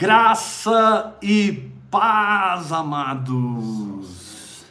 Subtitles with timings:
[0.00, 4.64] Graça e paz, amados,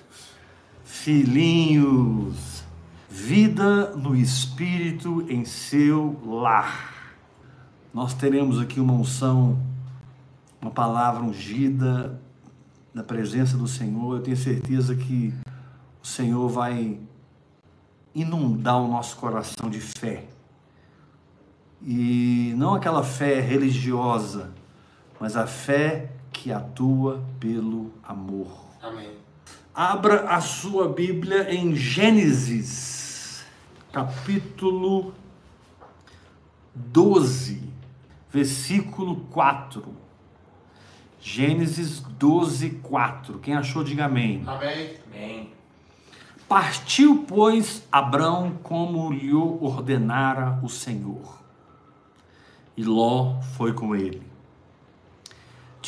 [0.86, 2.64] filhinhos,
[3.10, 7.18] vida no Espírito em seu lar.
[7.94, 9.62] Nós teremos aqui uma unção,
[10.62, 12.22] uma palavra ungida
[12.94, 14.16] na presença do Senhor.
[14.16, 15.34] Eu tenho certeza que
[16.02, 17.02] o Senhor vai
[18.16, 20.24] inundar o nosso coração de fé.
[21.82, 24.56] E não aquela fé religiosa,
[25.20, 28.48] mas a fé que atua pelo amor.
[28.82, 29.12] Amém.
[29.74, 33.46] Abra a sua Bíblia em Gênesis,
[33.92, 35.14] capítulo
[36.74, 37.62] 12,
[38.32, 39.84] versículo 4.
[41.20, 43.40] Gênesis 12, 4.
[43.40, 44.44] Quem achou, diga amém.
[44.48, 44.96] Amém.
[45.08, 45.54] Amém.
[46.48, 51.42] Partiu, pois, Abrão como lhe ordenara o Senhor.
[52.76, 54.27] E Ló foi com ele.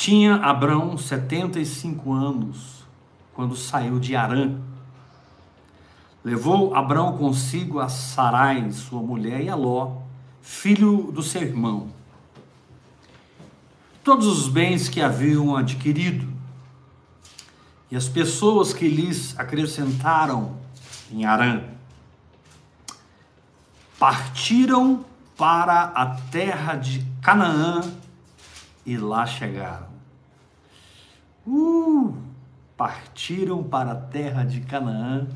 [0.00, 2.86] Tinha Abrão 75 anos
[3.34, 4.58] quando saiu de Arã.
[6.24, 9.98] Levou Abrão consigo a Sarai, sua mulher, e a Ló,
[10.40, 11.92] filho do seu irmão.
[14.02, 16.32] Todos os bens que haviam adquirido,
[17.90, 20.56] e as pessoas que lhes acrescentaram
[21.12, 21.62] em Arã,
[23.98, 25.04] partiram
[25.36, 27.82] para a terra de Canaã
[28.86, 29.89] e lá chegaram.
[31.52, 32.14] Uh,
[32.76, 35.26] partiram para a terra de Canaã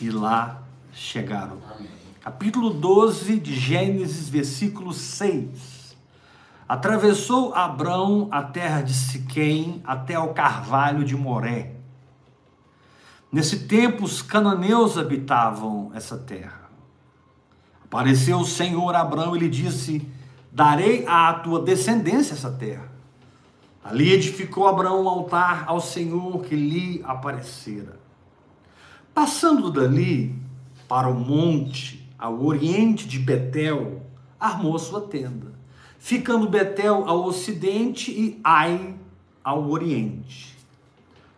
[0.00, 0.62] e lá
[0.94, 1.58] chegaram.
[1.76, 1.90] Amém.
[2.22, 5.94] Capítulo 12 de Gênesis, versículo 6.
[6.66, 11.74] Atravessou Abrão a terra de Siquém até ao carvalho de Moré.
[13.30, 16.70] Nesse tempo, os cananeus habitavam essa terra.
[17.84, 20.08] Apareceu o Senhor a Abrão e lhe disse:
[20.50, 22.97] Darei à tua descendência essa terra.
[23.88, 27.98] Ali edificou Abraão um altar ao Senhor que lhe aparecera.
[29.14, 30.38] Passando dali
[30.86, 34.02] para o monte, ao oriente de Betel,
[34.38, 35.54] armou sua tenda,
[35.98, 38.94] ficando Betel ao ocidente e Ai
[39.42, 40.54] ao oriente.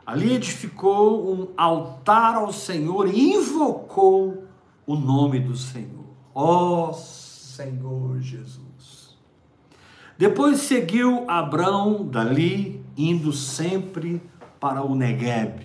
[0.04, 4.42] Ali edificou um altar ao Senhor e invocou
[4.84, 6.04] o nome do Senhor.
[6.34, 8.69] Ó Senhor Jesus.
[10.20, 14.20] Depois seguiu Abrão dali, indo sempre
[14.60, 15.64] para o Negueb.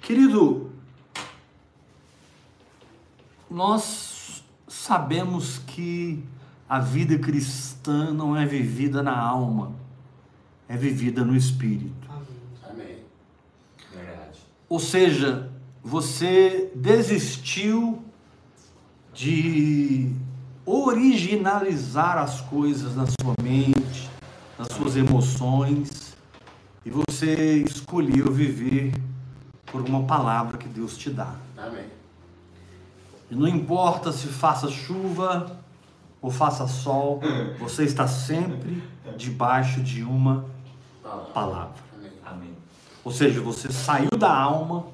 [0.00, 0.72] Querido,
[3.48, 6.24] nós sabemos que
[6.68, 9.72] a vida cristã não é vivida na alma,
[10.68, 12.10] é vivida no espírito.
[12.68, 12.96] Amém.
[13.94, 14.40] Verdade.
[14.68, 15.52] Ou seja,
[15.84, 18.02] você desistiu
[19.14, 20.10] de
[20.64, 24.10] originalizar as coisas na sua mente,
[24.58, 26.16] nas suas emoções,
[26.84, 28.92] e você escolheu viver
[29.66, 31.34] por uma palavra que Deus te dá.
[31.56, 31.86] Amém.
[33.30, 35.58] E não importa se faça chuva
[36.20, 37.20] ou faça sol,
[37.58, 38.82] você está sempre
[39.16, 40.44] debaixo de uma
[41.34, 41.74] palavra.
[41.96, 42.12] Amém.
[42.24, 42.54] Amém.
[43.04, 44.86] Ou seja, você saiu da alma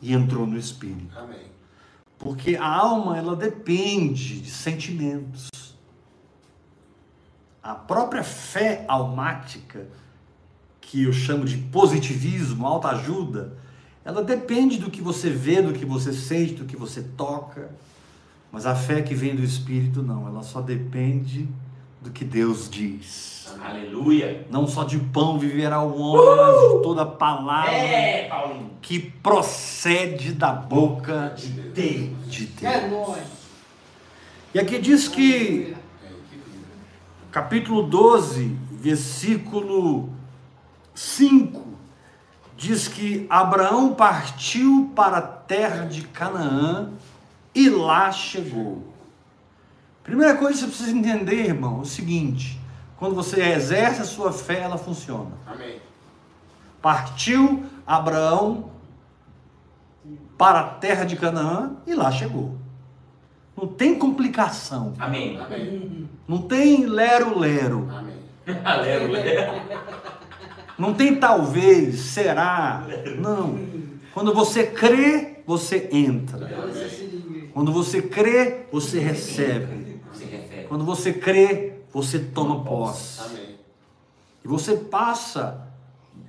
[0.00, 1.16] e entrou no espírito.
[1.18, 1.51] Amém.
[2.22, 5.50] Porque a alma ela depende de sentimentos.
[7.60, 9.88] A própria fé almática,
[10.80, 13.58] que eu chamo de positivismo, autoajuda,
[14.04, 17.70] ela depende do que você vê, do que você sente, do que você toca.
[18.52, 21.48] Mas a fé que vem do Espírito não, ela só depende
[22.00, 23.41] do que Deus diz.
[23.60, 24.46] Aleluia.
[24.50, 28.30] Não só de pão viverá o homem, mas de toda palavra É,
[28.80, 32.30] que procede da boca De Deus.
[32.30, 32.72] de Deus.
[32.74, 33.24] É nóis.
[34.54, 35.74] E aqui diz que,
[37.30, 40.10] capítulo 12, versículo
[40.94, 41.62] 5,
[42.56, 46.90] diz que Abraão partiu para a terra de Canaã
[47.54, 48.92] e lá chegou.
[50.04, 52.60] Primeira coisa que você precisa entender, irmão, é o seguinte:
[53.02, 55.32] quando você exerce a sua fé, ela funciona.
[55.44, 55.80] Amém.
[56.80, 58.70] Partiu Abraão
[60.38, 62.56] para a terra de Canaã e lá chegou.
[63.56, 65.36] Não tem complicação, Amém.
[65.36, 66.08] Amém.
[66.28, 68.14] não tem lero-lero, Amém.
[68.64, 69.64] Aleluia.
[70.78, 72.86] não tem talvez, será.
[73.18, 73.58] Não.
[74.14, 76.48] Quando você crê, você entra.
[77.52, 80.00] Quando você crê, você recebe.
[80.68, 83.20] Quando você crê, você toma posse.
[83.22, 83.56] Amém.
[84.44, 85.68] E você passa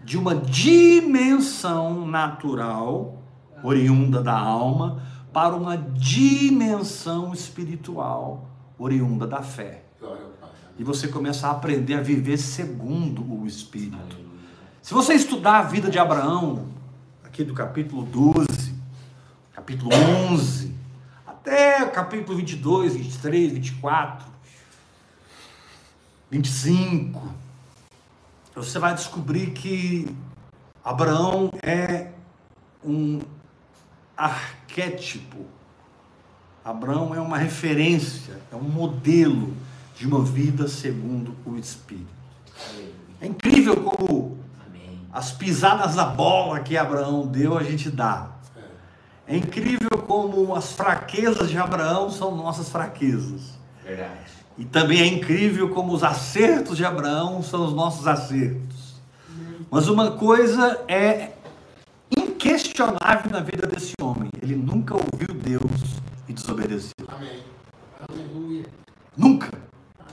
[0.04, 3.18] de uma dimensão natural,
[3.64, 5.02] oriunda da alma,
[5.32, 9.84] para uma dimensão espiritual, oriunda da fé.
[10.78, 14.18] E você começa a aprender a viver segundo o Espírito.
[14.82, 16.68] Se você estudar a vida de Abraão,
[17.24, 18.74] aqui do capítulo 12,
[19.54, 19.92] capítulo
[20.32, 20.76] 11,
[21.26, 24.33] até o capítulo 22, 23, 24,
[26.34, 27.32] 25,
[28.56, 30.10] você vai descobrir que
[30.84, 32.08] Abraão é
[32.84, 33.22] um
[34.18, 35.46] arquétipo.
[36.66, 39.54] Abraão é uma referência, é um modelo
[39.96, 42.08] de uma vida segundo o Espírito.
[43.22, 45.02] É incrível como Amém.
[45.12, 48.32] as pisadas na bola que Abraão deu, a gente dá.
[49.28, 53.54] É incrível como as fraquezas de Abraão são nossas fraquezas.
[53.84, 54.43] Verdade.
[54.58, 58.94] E também é incrível como os acertos de Abraão são os nossos acertos.
[59.70, 61.32] Mas uma coisa é
[62.16, 67.08] inquestionável na vida desse homem: ele nunca ouviu Deus e desobedeceu.
[67.08, 67.40] Amém.
[68.08, 68.66] Aleluia.
[69.18, 69.52] Nunca.
[70.00, 70.04] Ah.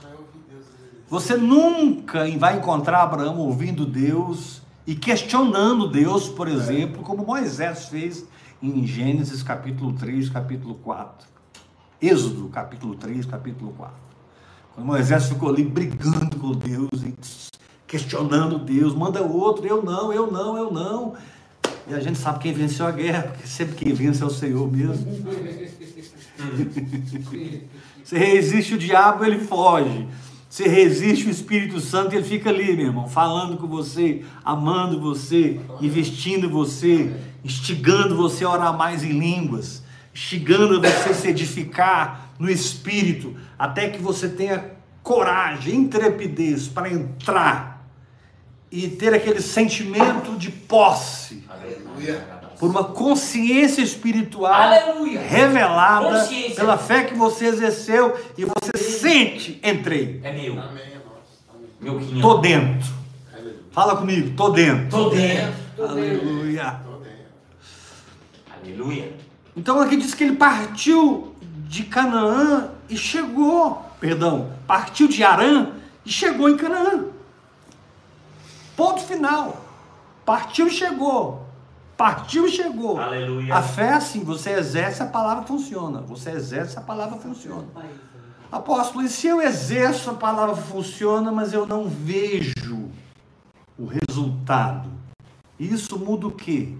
[1.09, 8.27] Você nunca vai encontrar Abraão ouvindo Deus e questionando Deus, por exemplo, como Moisés fez
[8.63, 11.29] em Gênesis capítulo 3, capítulo 4.
[12.01, 14.10] Êxodo capítulo 3, capítulo 4.
[14.75, 17.15] Quando Moisés ficou ali brigando com Deus e
[17.87, 21.15] questionando Deus, manda outro, eu não, eu não, eu não.
[21.89, 24.71] E a gente sabe quem venceu a guerra, porque sempre quem vence é o Senhor
[24.71, 25.07] mesmo.
[28.05, 30.07] Você resiste o diabo, ele foge.
[30.49, 35.61] Você resiste o Espírito Santo, ele fica ali, meu irmão, falando com você, amando você,
[35.81, 37.13] investindo você,
[37.45, 43.91] instigando você a orar mais em línguas, instigando você a se edificar no Espírito, até
[43.91, 44.73] que você tenha
[45.03, 47.87] coragem, intrepidez para entrar
[48.73, 52.25] e ter aquele sentimento de posse Aleluia.
[52.59, 55.21] por uma consciência espiritual Aleluia.
[55.21, 56.55] revelada Consciência.
[56.55, 60.21] pela fé que você exerceu e você sente, entrei.
[60.25, 60.59] É meu.
[60.59, 60.91] Amém.
[61.81, 62.21] Meu quinhão.
[62.21, 62.93] Tô dentro.
[63.33, 63.57] Aleluia.
[63.73, 64.89] Fala comigo, tô dentro.
[64.89, 65.55] Tô dentro.
[65.79, 66.81] Aleluia.
[66.85, 67.17] Tô dentro.
[68.63, 69.13] Aleluia.
[69.57, 71.30] Então aqui diz que ele partiu
[71.71, 75.69] de Canaã e chegou, perdão, partiu de Arã
[76.05, 77.05] e chegou em Canaã.
[78.77, 79.57] Ponto final.
[80.27, 81.47] Partiu e chegou.
[81.97, 82.99] Partiu e chegou.
[82.99, 83.55] Aleluia.
[83.55, 86.01] A fé é assim, você exerce, a palavra funciona.
[86.01, 87.69] Você exerce, a palavra funciona.
[88.51, 92.91] Apóstolo, e se eu exerço, a palavra funciona, mas eu não vejo
[93.79, 94.91] o resultado?
[95.57, 96.75] Isso muda o quê?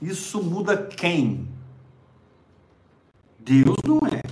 [0.00, 1.48] Isso muda quem?
[3.38, 4.22] Deus não é.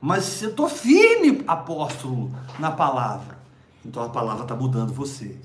[0.00, 3.38] Mas eu estou firme, apóstolo, na palavra.
[3.84, 5.36] Então a palavra está mudando você.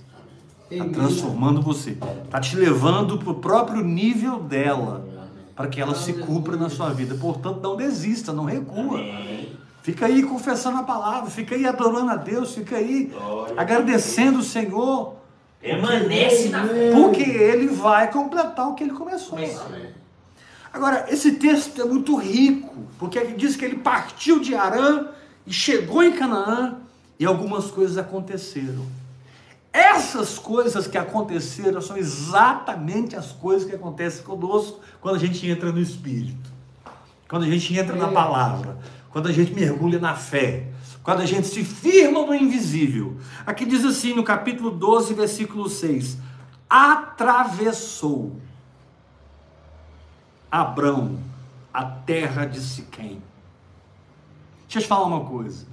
[0.70, 1.98] Está transformando você.
[2.24, 5.06] Está te levando para o próprio nível dela.
[5.56, 7.16] Para que ela se cumpra na sua vida.
[7.16, 9.00] Portanto, não desista, não recua.
[9.82, 13.12] Fica aí confessando a palavra, fica aí adorando a Deus, fica aí
[13.58, 15.16] agradecendo o Senhor,
[15.62, 16.92] Permanece na fé.
[16.92, 19.38] porque Ele vai completar o que Ele começou.
[20.74, 25.08] Agora, esse texto é muito rico, porque ele diz que ele partiu de Arã
[25.46, 26.78] e chegou em Canaã
[27.20, 28.86] e algumas coisas aconteceram.
[29.74, 35.72] Essas coisas que aconteceram são exatamente as coisas que acontecem conosco quando a gente entra
[35.72, 36.50] no Espírito,
[37.30, 38.78] quando a gente entra na palavra,
[39.10, 40.68] quando a gente mergulha na fé,
[41.04, 43.18] quando a gente se firma no invisível.
[43.46, 46.18] Aqui diz assim no capítulo 12, versículo 6:
[46.70, 48.40] atravessou
[50.50, 51.20] Abrão
[51.74, 53.22] a terra de Siquém.
[54.64, 55.66] Deixa eu te falar uma coisa.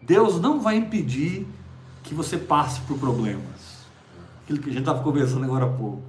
[0.00, 1.46] Deus não vai impedir
[2.02, 3.86] que você passe por problemas.
[4.42, 6.02] Aquilo que a gente estava conversando agora há pouco.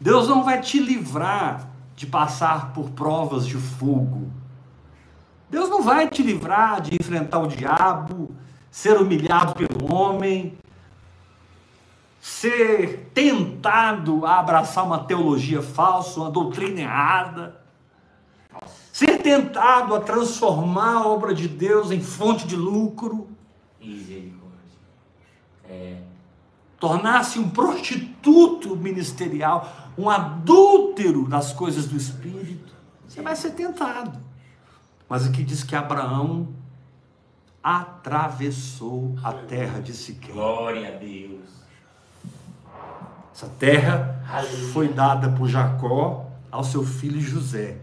[0.00, 4.30] Deus não vai te livrar de passar por provas de fogo.
[5.50, 8.34] Deus não vai te livrar de enfrentar o diabo,
[8.70, 10.56] ser humilhado pelo homem,
[12.20, 17.60] ser tentado a abraçar uma teologia falsa, uma doutrina errada,
[18.92, 23.28] ser tentado a transformar a obra de Deus em fonte de lucro.
[25.70, 25.98] É.
[26.80, 32.72] tornar-se um prostituto ministerial, um adúltero das coisas do Espírito.
[33.06, 34.27] Você vai ser tentado.
[35.08, 36.48] Mas aqui diz que Abraão
[37.62, 40.32] atravessou a terra de Siquém.
[40.34, 41.48] Glória a Deus.
[43.34, 44.72] Essa terra Aleluia.
[44.72, 47.78] foi dada por Jacó ao seu filho José.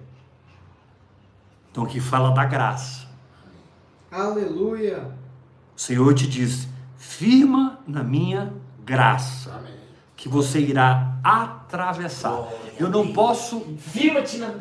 [1.72, 3.06] Então aqui fala da graça.
[4.12, 5.12] Aleluia.
[5.76, 6.68] O Senhor te diz:
[6.98, 8.54] firma na minha
[8.84, 9.74] graça, Amém.
[10.16, 12.32] que você irá atravessar.
[12.32, 13.16] Glória Eu não Deus.
[13.16, 14.54] posso, Firma-te na.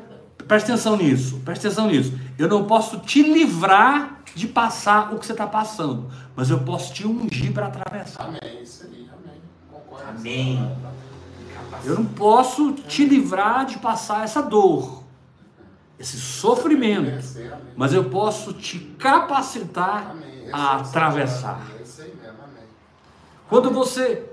[0.46, 2.18] Presta atenção nisso, presta atenção nisso.
[2.38, 6.92] Eu não posso te livrar de passar o que você está passando, mas eu posso
[6.92, 8.24] te ungir para atravessar.
[8.24, 8.62] Amém.
[8.62, 9.08] Isso aí.
[9.12, 9.40] Amém.
[9.70, 10.08] Concordo.
[10.08, 10.76] Amém.
[11.84, 15.02] Eu não posso te livrar de passar essa dor,
[15.98, 17.24] esse sofrimento,
[17.76, 20.14] mas eu posso te capacitar
[20.52, 21.60] a atravessar.
[23.48, 24.24] Quando você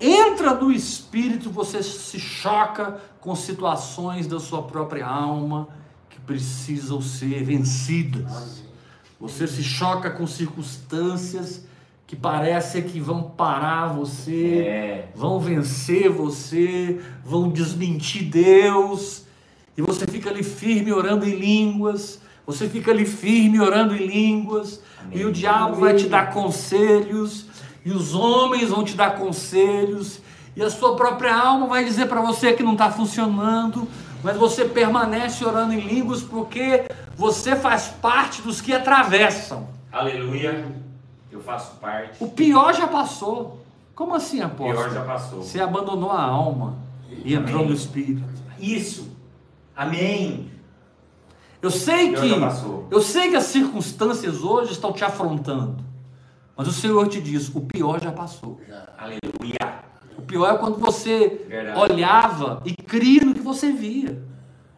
[0.00, 5.68] entra no espírito, você se choca com situações da sua própria alma
[6.08, 8.62] que precisam ser vencidas.
[9.20, 11.66] Você se choca com circunstâncias
[12.06, 15.08] que parecem que vão parar você, É.
[15.16, 19.24] vão vencer você, vão desmentir Deus,
[19.76, 24.80] e você fica ali firme orando em línguas, você fica ali firme orando em línguas,
[25.02, 25.18] Amém.
[25.18, 27.46] e o diabo vai te dar conselhos,
[27.84, 30.20] e os homens vão te dar conselhos,
[30.56, 33.86] e a sua própria alma vai dizer para você que não está funcionando,
[34.24, 36.84] mas você permanece orando em línguas porque
[37.14, 39.68] você faz parte dos que atravessam.
[39.92, 40.66] Aleluia.
[41.30, 42.22] Eu faço parte.
[42.24, 43.62] O pior já passou.
[43.94, 44.72] Como assim, O apóstolo?
[44.72, 45.42] pior já passou.
[45.42, 46.76] Você abandonou a alma
[47.10, 47.68] e entrou Amém.
[47.68, 48.24] no espírito.
[48.58, 49.08] Isso.
[49.76, 50.50] Amém.
[51.62, 52.88] Eu sei O pior que já passou.
[52.90, 55.84] eu sei que as circunstâncias hoje estão te afrontando.
[56.56, 58.58] Mas o Senhor te diz, o pior já passou.
[58.96, 59.84] Aleluia.
[60.18, 61.78] O pior é quando você Verdade.
[61.78, 64.22] olhava e cria no que você via.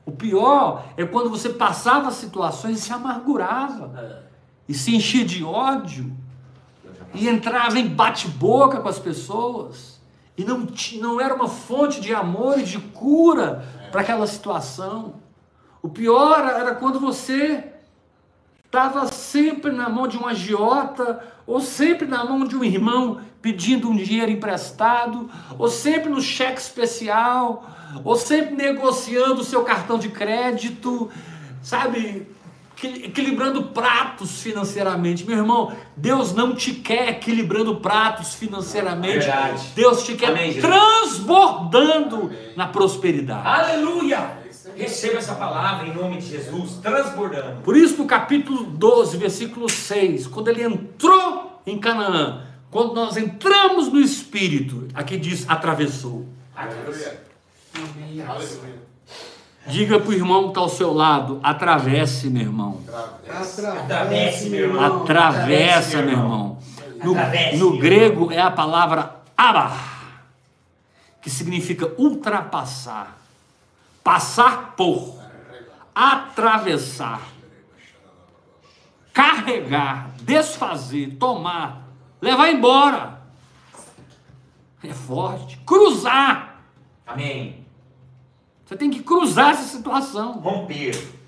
[0.05, 4.25] O pior é quando você passava situações e se amargurava
[4.69, 6.11] e se enchia de ódio
[7.15, 10.01] e entrava em bate-boca com as pessoas
[10.37, 10.67] e não,
[11.01, 15.15] não era uma fonte de amor e de cura para aquela situação.
[15.83, 17.73] O pior era quando você
[18.65, 23.21] estava sempre na mão de um agiota ou sempre na mão de um irmão
[23.53, 27.65] pedindo um dinheiro emprestado ou sempre no cheque especial
[28.05, 31.09] ou sempre negociando o seu cartão de crédito,
[31.63, 32.27] sabe?
[32.77, 35.25] Equil- Equilibrando pratos financeiramente.
[35.27, 39.21] Meu irmão, Deus não te quer equilibrando pratos financeiramente.
[39.21, 39.67] Verdade.
[39.75, 43.47] Deus te quer Amém, transbordando na prosperidade.
[43.49, 44.39] Aleluia!
[44.77, 47.63] Receba essa palavra em nome de Jesus, transbordando.
[47.63, 53.91] Por isso, no capítulo 12, versículo 6, quando ele entrou em Canaã, quando nós entramos
[53.91, 56.27] no Espírito, aqui diz atravessou.
[56.55, 57.21] Aleluia.
[59.67, 62.81] Diga para o irmão que está ao seu lado: atravesse, meu irmão.
[63.27, 65.03] Atravesse, meu irmão.
[65.03, 66.59] Atravessa, meu irmão.
[67.03, 67.15] No,
[67.59, 69.73] no grego é a palavra aba,
[71.23, 73.19] que significa ultrapassar,
[74.03, 75.17] passar por,
[75.95, 77.21] atravessar,
[79.13, 81.88] carregar, desfazer, tomar,
[82.21, 83.21] levar embora.
[84.83, 85.59] É forte.
[85.67, 86.63] Cruzar.
[87.07, 87.65] Amém.
[88.65, 90.33] Você tem que cruzar essa situação.
[90.35, 91.19] Romper.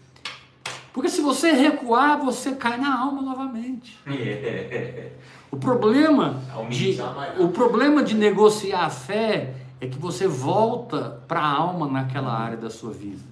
[0.92, 3.98] Porque se você recuar, você cai na alma novamente.
[5.52, 6.96] O problema de,
[7.40, 12.56] o problema de negociar a fé é que você volta para a alma naquela área
[12.56, 13.29] da sua vida.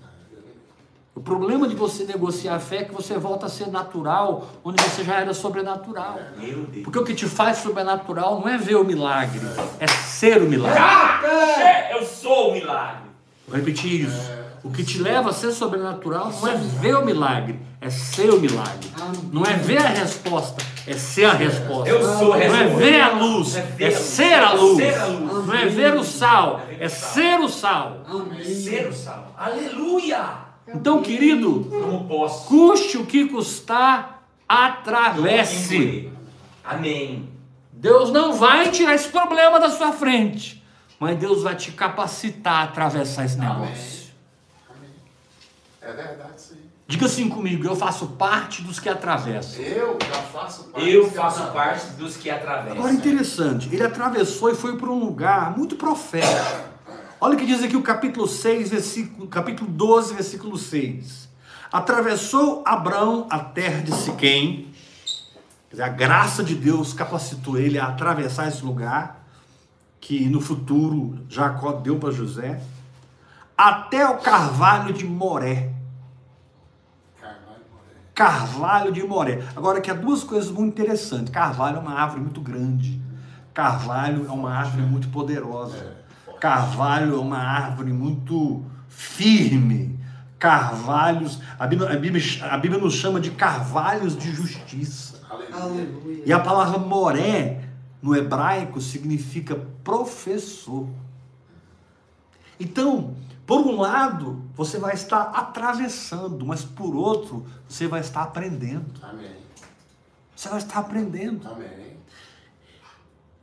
[1.18, 4.80] O problema de você negociar a fé é que você volta a ser natural, onde
[4.80, 6.16] você já era sobrenatural.
[6.36, 6.84] Meu Deus.
[6.84, 9.40] Porque o que te faz sobrenatural não é ver o milagre,
[9.80, 10.78] é ser o milagre.
[10.80, 11.20] Ah,
[11.60, 13.02] é, eu sou o milagre.
[13.48, 14.30] Vou repetir isso.
[14.62, 18.38] O que te leva a ser sobrenatural não é ver o milagre, é ser o
[18.38, 18.88] milagre.
[19.32, 21.88] Não é ver a resposta, é ser a resposta.
[21.90, 22.76] Eu sou a Não é resposta.
[22.76, 24.78] ver a luz, É é ser a luz.
[25.46, 28.04] Não é ver o sal, é ser o sal.
[28.44, 29.34] Ser o sal.
[29.36, 30.46] Aleluia.
[30.74, 31.66] Então, querido,
[32.46, 36.10] custe o que custar, atravesse.
[36.64, 37.28] Amém.
[37.72, 40.62] Deus não vai tirar esse problema da sua frente,
[40.98, 44.08] mas Deus vai te capacitar a atravessar esse negócio.
[44.68, 44.90] Amém.
[45.80, 46.68] É verdade aí.
[46.88, 49.62] Diga assim comigo, eu faço parte dos que atravessam.
[49.62, 50.90] Eu já faço parte.
[50.90, 52.78] Eu faço parte dos que atravessam.
[52.78, 56.67] Agora interessante, ele atravessou e foi para um lugar muito profético.
[57.20, 61.28] Olha o que diz aqui o capítulo 6, versículo, capítulo 12, versículo 6.
[61.72, 64.72] Atravessou Abraão a terra de Siquém.
[65.68, 69.26] Quer dizer, a graça de Deus capacitou ele a atravessar esse lugar
[70.00, 72.62] que no futuro Jacó deu para José,
[73.56, 75.72] até o carvalho de Moré.
[77.20, 77.94] Carvalho, Moré.
[78.14, 79.42] Carvalho de Moré.
[79.56, 81.32] Agora que há duas coisas muito interessantes.
[81.32, 83.02] Carvalho é uma árvore muito grande.
[83.52, 85.97] Carvalho é uma árvore muito poderosa.
[86.40, 89.98] Carvalho é uma árvore muito firme.
[90.38, 95.20] Carvalhos, a Bíblia, a Bíblia, a Bíblia nos chama de carvalhos de justiça.
[95.52, 96.22] Aleluia.
[96.24, 97.64] E a palavra moré
[98.00, 100.88] no hebraico significa professor.
[102.60, 103.16] Então,
[103.48, 108.92] Por um lado, você vai estar atravessando, mas por outro, você vai estar aprendendo.
[109.02, 109.36] Amém.
[110.36, 111.48] Você vai estar aprendendo.
[111.48, 111.96] Amém.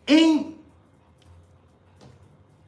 [0.07, 0.54] Em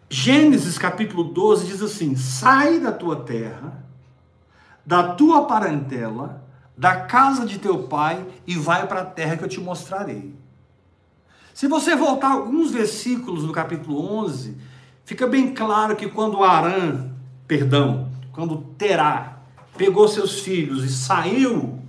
[0.09, 3.83] Gênesis capítulo 12 diz assim: Sai da tua terra,
[4.85, 6.45] da tua parentela,
[6.77, 10.33] da casa de teu pai e vai para a terra que eu te mostrarei.
[11.53, 14.55] Se você voltar alguns versículos no capítulo 11,
[15.03, 17.09] fica bem claro que quando Arã,
[17.45, 19.39] perdão, quando Terá
[19.75, 21.79] pegou seus filhos e saiu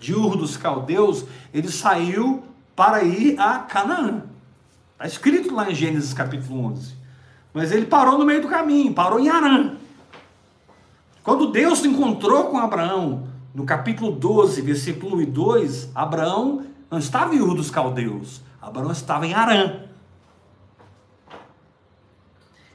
[0.00, 2.42] de Ur dos Caldeus, ele saiu
[2.74, 4.24] para ir a Canaã.
[4.94, 7.03] Está escrito lá em Gênesis capítulo 11.
[7.54, 9.76] Mas ele parou no meio do caminho, parou em Arã.
[11.22, 16.98] Quando Deus se encontrou com Abraão, no capítulo 12, versículo 1 e 2, Abraão não
[16.98, 19.82] estava em Ur dos Caldeus, Abraão estava em Arã.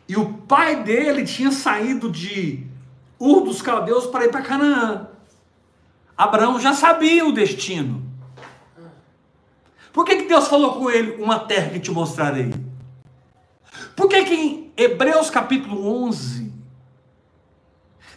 [0.07, 2.65] E o pai dele tinha saído de
[3.19, 5.09] Ur dos Caldeus para ir para Canaã.
[6.17, 8.01] Abraão já sabia o destino.
[9.91, 12.53] Por que, que Deus falou com ele, uma terra que te mostrarei?
[13.95, 16.53] Por que, que Hebreus capítulo 11,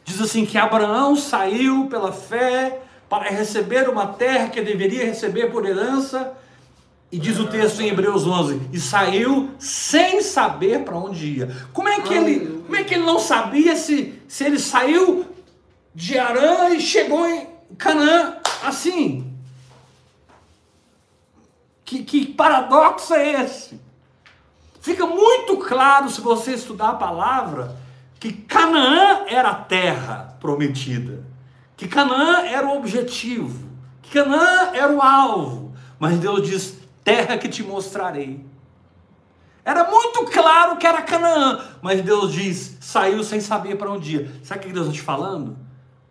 [0.05, 5.67] diz assim que Abraão saiu pela fé para receber uma terra que deveria receber por
[5.67, 6.33] herança,
[7.11, 11.67] e diz o texto em Hebreus 11, e saiu sem saber para onde ia.
[11.73, 15.27] Como é que ele, como é que ele não sabia se, se ele saiu
[15.93, 19.35] de Arã e chegou em Canaã assim?
[21.85, 23.81] Que, que paradoxo é esse?
[24.83, 27.77] Fica muito claro se você estudar a palavra
[28.19, 31.25] que Canaã era a terra prometida,
[31.77, 33.71] que Canaã era o objetivo,
[34.03, 38.45] que Canaã era o alvo, mas Deus diz: terra que te mostrarei.
[39.65, 44.33] Era muito claro que era Canaã, mas Deus diz: saiu sem saber para onde ia.
[44.43, 45.57] Sabe o que Deus está te falando?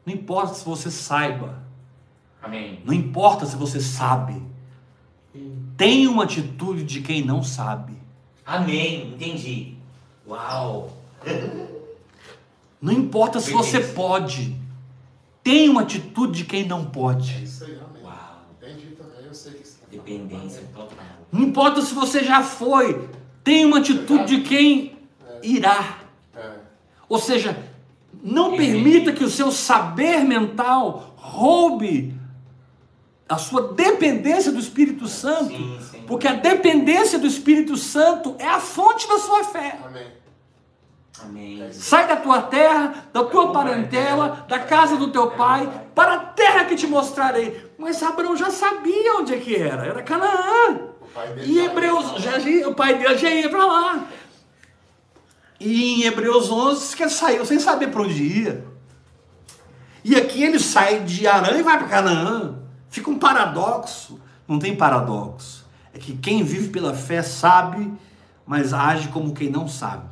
[0.06, 1.62] Não importa se você saiba,
[2.42, 2.82] Amém.
[2.86, 4.42] não importa se você sabe,
[5.76, 8.01] tem uma atitude de quem não sabe.
[8.46, 9.14] Amém.
[9.14, 9.76] Entendi.
[10.28, 10.92] Uau.
[12.82, 14.56] Não importa se você pode,
[15.44, 17.44] tem uma atitude de quem não É pode.
[17.44, 18.04] isso aí, amém.
[18.04, 18.42] Uau.
[18.62, 20.04] Entendi também, eu sei que está falando.
[20.06, 20.98] Dependência total.
[21.32, 23.08] Não importa se você já foi,
[23.44, 24.98] tem uma atitude de quem
[25.44, 26.00] irá.
[26.36, 26.52] É.
[27.08, 27.58] Ou seja,
[28.24, 32.14] não permita que o seu saber mental roube
[33.30, 35.91] a sua dependência do Espírito Santo, Sim, sim.
[36.12, 39.80] Porque a dependência do Espírito Santo é a fonte da sua fé.
[39.82, 40.08] Amém.
[41.24, 41.72] Amém.
[41.72, 46.66] Sai da tua terra, da tua parentela, da casa do teu pai, para a terra
[46.66, 47.66] que te mostrarei.
[47.78, 50.90] Mas Abraão já sabia onde é que era, era Canaã.
[51.00, 52.32] O pai dele E Hebreus, já,
[52.68, 54.06] o pai dele já ia para lá.
[55.62, 58.66] E em Hebreus 11 diz que ele saiu sem saber para onde ia.
[60.04, 62.60] E aqui ele sai de Arã e vai para Canaã.
[62.90, 64.20] Fica um paradoxo.
[64.46, 65.61] Não tem paradoxo.
[65.94, 67.92] É que quem vive pela fé sabe,
[68.46, 70.04] mas age como quem não sabe.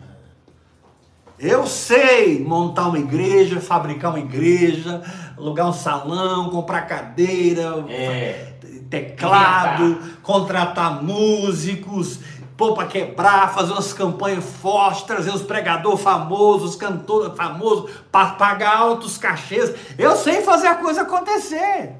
[1.37, 5.01] Eu sei montar uma igreja, fabricar uma igreja,
[5.37, 8.53] alugar um salão, comprar cadeira, É.
[8.89, 12.19] teclado, contratar músicos,
[12.57, 18.31] pôr para quebrar, fazer umas campanhas fortes, trazer os pregadores famosos, os cantores famosos, para
[18.31, 19.73] pagar altos cachês.
[19.97, 21.93] Eu sei fazer a coisa acontecer,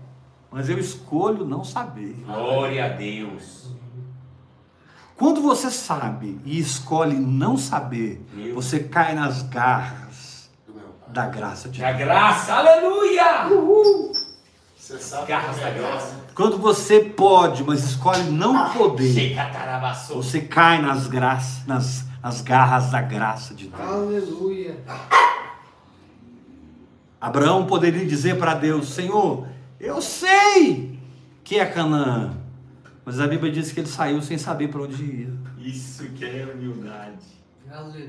[0.52, 2.14] mas eu escolho não saber.
[2.26, 3.59] Glória a Deus.
[5.20, 8.56] Quando você sabe e escolhe não saber, Meu.
[8.56, 10.50] você cai nas garras
[11.10, 12.00] da graça de Da Deus.
[12.08, 12.54] graça.
[12.54, 13.48] Aleluia.
[14.78, 16.16] Você sabe Garras que da é graça.
[16.34, 20.24] Quando você pode, mas escolhe não poder, Checatarabaçou.
[20.24, 23.82] você cai nas graças, nas, nas garras da graça de Deus.
[23.90, 24.78] Aleluia.
[27.20, 29.48] Abraão poderia dizer para Deus: Senhor,
[29.80, 30.98] eu sei
[31.44, 32.38] que é Canaã,
[33.10, 35.34] mas a Bíblia diz que ele saiu sem saber para onde ia.
[35.58, 37.26] Isso que é humildade.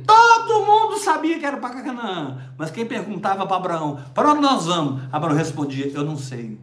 [0.06, 4.66] Todo mundo sabia que era para Canaã, mas quem perguntava para Abraão: Para onde nós
[4.66, 5.02] vamos?
[5.10, 6.58] Abraão respondia: Eu não sei,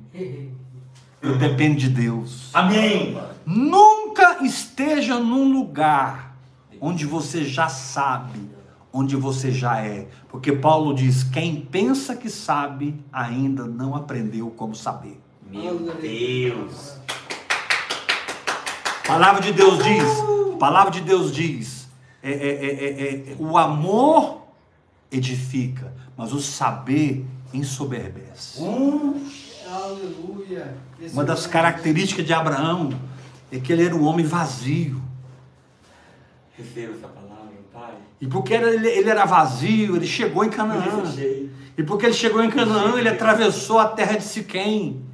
[1.20, 2.52] eu dependo de Deus.
[2.54, 3.18] Amém.
[3.44, 6.38] Nunca esteja num lugar
[6.80, 8.40] onde você já sabe,
[8.94, 10.10] onde você já é.
[10.30, 15.20] Porque Paulo diz: quem pensa que sabe, ainda não aprendeu como saber.
[15.50, 16.98] Meu Deus.
[19.08, 20.04] A palavra de Deus diz:
[20.54, 21.88] a palavra de Deus diz:
[22.22, 24.42] é, é, é, é, é, o amor
[25.10, 28.62] edifica, mas o saber ensoberbece.
[29.66, 30.76] Aleluia.
[31.02, 32.90] Esse Uma das é características de Abraão
[33.50, 35.02] é que ele era um homem vazio.
[36.58, 37.94] Receba essa palavra, Pai.
[38.20, 40.84] E porque ele, ele era vazio, ele chegou em Canaã.
[41.78, 45.07] E porque ele chegou em Canaã, ele atravessou a terra de Siquém.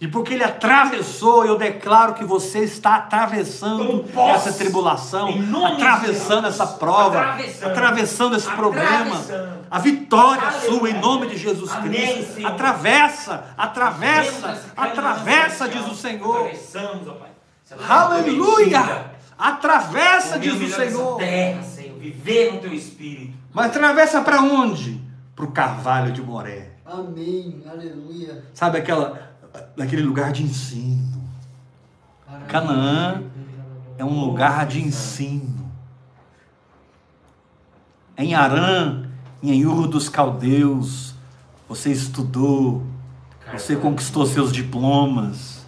[0.00, 5.28] E porque ele atravessou, eu declaro que você está atravessando essa tribulação,
[5.66, 6.60] atravessando Jesus.
[6.60, 7.70] essa prova, Atravessando.
[7.70, 9.16] atravessando esse problema.
[9.16, 9.58] Atravessando.
[9.70, 10.78] A vitória é Aleluia.
[10.78, 12.34] sua em nome de Jesus Amém, Cristo.
[12.34, 12.50] Senhor.
[12.52, 16.36] Atravessa, atravessa, atravessa, diz o Senhor.
[16.36, 17.28] Atravessamos, ó Pai.
[17.66, 19.04] Essa terra Aleluia!
[19.36, 21.16] Atravessa, diz o Senhor.
[21.18, 21.98] terra, Senhor.
[21.98, 23.36] Viver no teu espírito.
[23.52, 25.00] Mas atravessa para onde?
[25.34, 26.70] Para o Carvalho de Moré.
[26.86, 27.62] Amém.
[27.70, 28.44] Aleluia.
[28.54, 29.27] Sabe aquela,
[29.78, 31.22] aquele lugar de ensino.
[32.48, 33.22] Canaã
[33.96, 35.70] é um lugar de ensino.
[38.16, 39.04] Em Arã,
[39.42, 41.14] em Ur dos Caldeus,
[41.68, 42.84] você estudou,
[43.52, 45.66] você conquistou seus diplomas.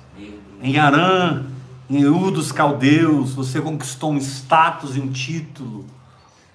[0.62, 1.44] Em Arã,
[1.88, 5.84] em Ur dos Caldeus, você conquistou um status e um título,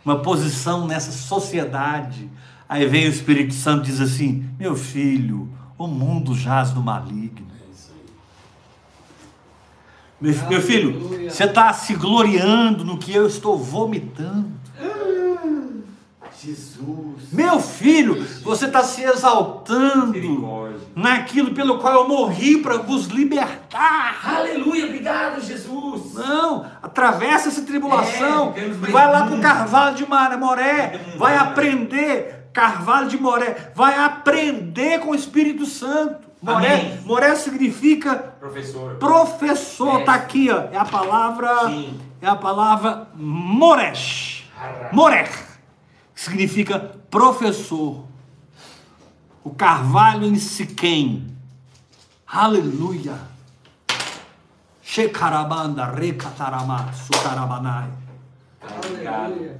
[0.04, 2.30] uma posição nessa sociedade.
[2.68, 7.46] Aí vem o Espírito Santo e diz assim: Meu filho, o mundo jaz no maligno.
[10.20, 14.56] Meu, meu filho, você está se gloriando no que eu estou vomitando.
[16.42, 17.32] Jesus.
[17.32, 20.14] Meu filho, você está se exaltando
[20.96, 24.20] naquilo pelo qual eu morri para vos libertar.
[24.24, 24.86] Aleluia.
[24.86, 26.14] Obrigado, Jesus.
[26.14, 29.42] Não, atravessa essa tribulação, É, vai lá para o.
[29.42, 35.66] Carvalho de Mar- Moré, Temos vai aprender, Carvalho de Moré, vai aprender com o Espírito
[35.66, 36.26] Santo.
[36.42, 37.00] Moré, Amém.
[37.04, 38.96] Moré significa Professor.
[38.96, 40.04] professor, É.
[40.06, 42.00] tá aqui, ó, é a palavra, Sim.
[42.22, 44.50] é a palavra Moresh,
[44.94, 45.28] Morer,
[46.14, 46.80] que significa
[47.12, 48.06] professor.
[49.44, 51.36] O Carvalho em Siquém,
[52.26, 53.16] aleluia.
[54.82, 57.90] Shekarabanda, Rekatarama, Sutarabanai.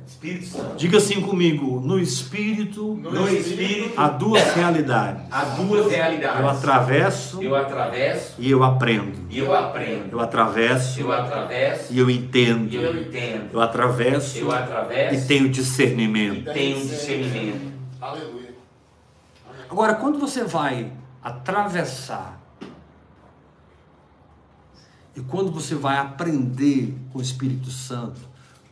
[0.06, 0.76] Espírito Santo.
[0.76, 5.24] Diga assim comigo: no espírito No Espírito há duas realidades.
[5.32, 6.40] há duas realidades.
[6.40, 9.18] Eu atravesso Eu atravesso e eu aprendo.
[9.30, 10.12] e eu aprendo.
[10.12, 12.74] Eu atravesso Eu atravesso e eu e entendo.
[12.74, 13.50] eu entendo.
[13.54, 16.50] Eu atravesso Eu atravesso e tenho discernimento.
[16.50, 17.74] e tenho discernimento.
[18.02, 18.54] Aleluia.
[19.70, 20.92] Agora, quando você vai
[21.24, 22.40] atravessar
[25.16, 28.20] e quando você vai aprender com o Espírito Santo,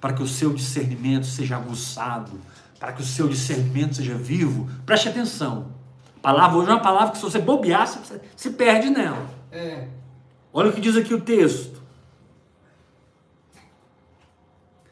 [0.04, 2.34] para que o seu discernimento seja aguçado,
[2.78, 5.72] para que o seu discernimento seja vivo, preste atenção.
[6.22, 9.26] Palavra hoje é uma palavra que se você bobear, você se perde nela.
[9.50, 9.88] É.
[10.52, 11.82] Olha o que diz aqui o texto.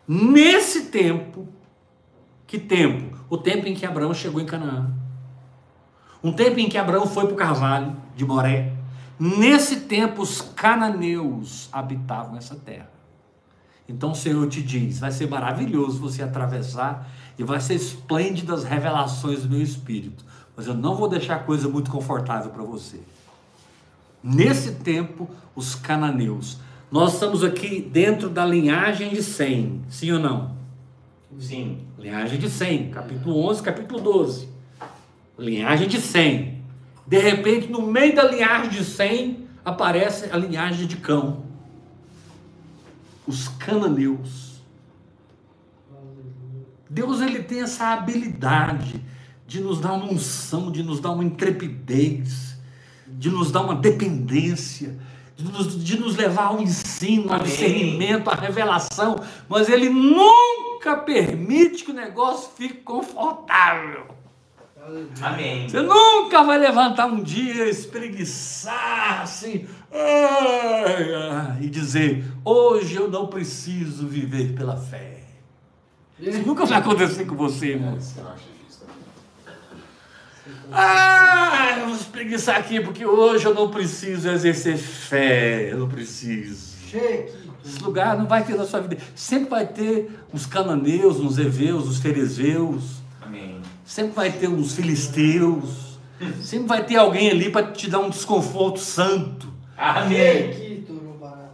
[0.07, 1.45] Nesse tempo,
[2.47, 3.17] que tempo?
[3.29, 4.93] O tempo em que Abraão chegou em Canaã.
[6.23, 8.71] Um tempo em que Abraão foi para o carvalho de Moré.
[9.19, 13.00] Nesse tempo, os cananeus habitavam essa terra.
[13.91, 18.69] Então o Senhor te diz: vai ser maravilhoso você atravessar e vai ser esplêndidas as
[18.69, 20.23] revelações do meu espírito.
[20.55, 22.99] Mas eu não vou deixar coisa muito confortável para você.
[24.23, 26.57] Nesse tempo, os cananeus.
[26.91, 30.55] Nós estamos aqui dentro da linhagem de Sem, sim ou não?
[31.39, 31.79] Sim.
[31.97, 34.49] Linhagem de Sem, capítulo 11, capítulo 12.
[35.39, 36.61] Linhagem de Sem.
[37.07, 41.50] De repente, no meio da linhagem de Sem, aparece a linhagem de Cão.
[43.27, 44.61] Os cananeus.
[46.89, 49.01] Deus ele tem essa habilidade
[49.47, 52.55] de nos dar uma unção, de nos dar uma intrepidez,
[53.07, 54.97] de nos dar uma dependência,
[55.35, 61.83] de nos, de nos levar ao ensino, ao discernimento, à revelação, mas ele nunca permite
[61.83, 64.20] que o negócio fique confortável.
[65.21, 65.69] Amém.
[65.69, 73.27] Você nunca vai levantar um dia, espreguiçar assim, ai, ai, e dizer: hoje eu não
[73.27, 75.19] preciso viver pela fé.
[76.19, 77.97] Isso nunca vai acontecer com você, irmão.
[77.97, 78.25] Difícil
[78.79, 79.01] também.
[80.71, 85.71] Ah, eu vou espreguiçar aqui porque hoje eu não preciso exercer fé.
[85.71, 86.77] Eu não preciso.
[86.87, 87.41] Cheque.
[87.63, 88.97] Esse lugar não vai ter na sua vida.
[89.15, 93.00] Sempre vai ter uns cananeus, uns heveus, uns fariseus.
[93.91, 95.99] Sempre vai ter uns filisteus.
[96.41, 99.51] Sempre vai ter alguém ali para te dar um desconforto santo.
[99.77, 100.85] Amém.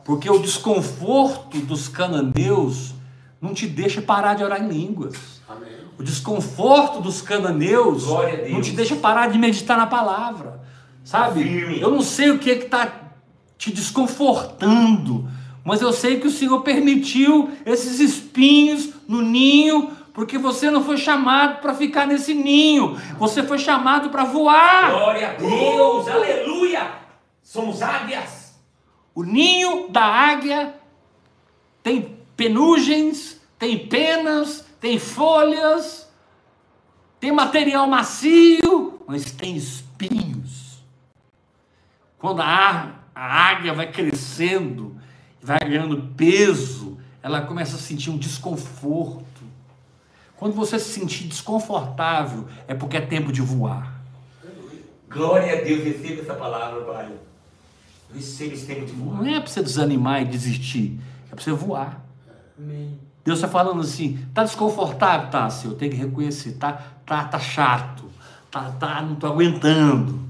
[0.05, 2.93] Porque o desconforto dos cananeus
[3.41, 5.41] não te deixa parar de orar em línguas.
[5.49, 5.67] Amém.
[5.97, 8.05] O desconforto dos cananeus
[8.51, 10.61] não te deixa parar de meditar na palavra.
[11.03, 11.79] Sabe?
[11.81, 13.15] Eu não sei o que está
[13.57, 15.27] te desconfortando,
[15.65, 20.97] mas eu sei que o Senhor permitiu esses espinhos no ninho, porque você não foi
[20.97, 24.89] chamado para ficar nesse ninho, você foi chamado para voar.
[24.89, 26.07] Glória a Deus.
[26.07, 26.91] Aleluia.
[27.43, 28.59] Somos águias.
[29.13, 30.73] O ninho da águia
[31.83, 36.11] tem penugens, tem penas, tem folhas,
[37.19, 40.83] tem material macio, mas tem espinhos.
[42.17, 44.99] Quando a, a águia vai crescendo,
[45.39, 49.26] vai ganhando peso, ela começa a sentir um desconforto.
[50.37, 53.95] Quando você se sentir desconfortável, é porque é tempo de voar.
[55.09, 57.11] Glória a Deus, receba essa palavra, Pai.
[58.13, 59.27] Receba esse tempo de Não voar.
[59.27, 60.99] é para você desanimar e desistir,
[61.31, 62.05] é para você voar.
[62.57, 62.99] Amém.
[63.25, 65.45] Deus está falando assim, tá desconfortável, tá?
[65.45, 66.73] Assim, eu tenho que reconhecer, tá,
[67.05, 68.05] tá, tá chato,
[68.49, 70.25] tá, tá, não tô aguentando.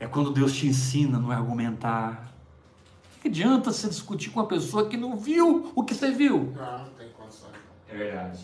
[0.00, 2.32] É quando Deus te ensina, não é argumentar.
[3.16, 6.52] O que adianta você discutir com uma pessoa que não viu o que você viu?
[6.56, 7.01] Não, não tem condições.
[7.92, 8.38] É verdade.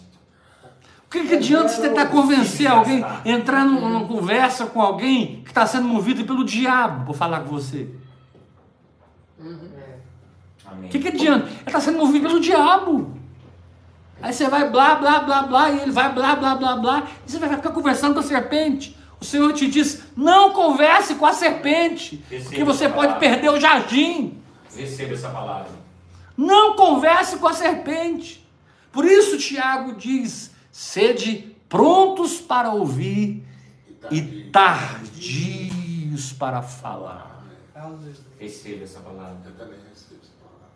[1.06, 5.50] O que, que adianta você tentar convencer alguém, entrar num- numa conversa com alguém que
[5.50, 7.88] está sendo movido pelo diabo para falar com você?
[9.40, 11.46] O que, que adianta?
[11.46, 13.16] Ele está sendo movido pelo diabo.
[14.20, 17.30] Aí você vai blá, blá, blá, blá, e ele vai blá, blá, blá, blá, e
[17.30, 18.96] você vai ficar conversando com a serpente.
[19.20, 24.38] O Senhor te diz: não converse com a serpente, porque você pode perder o jardim.
[24.76, 25.70] Receba essa palavra.
[26.36, 28.46] Não converse com a serpente.
[28.98, 33.46] Por isso, Tiago diz: sede prontos para ouvir
[34.10, 37.44] e tardios para falar.
[38.40, 39.36] Receba essa palavra.
[39.44, 40.66] Eu também recebo essa palavra.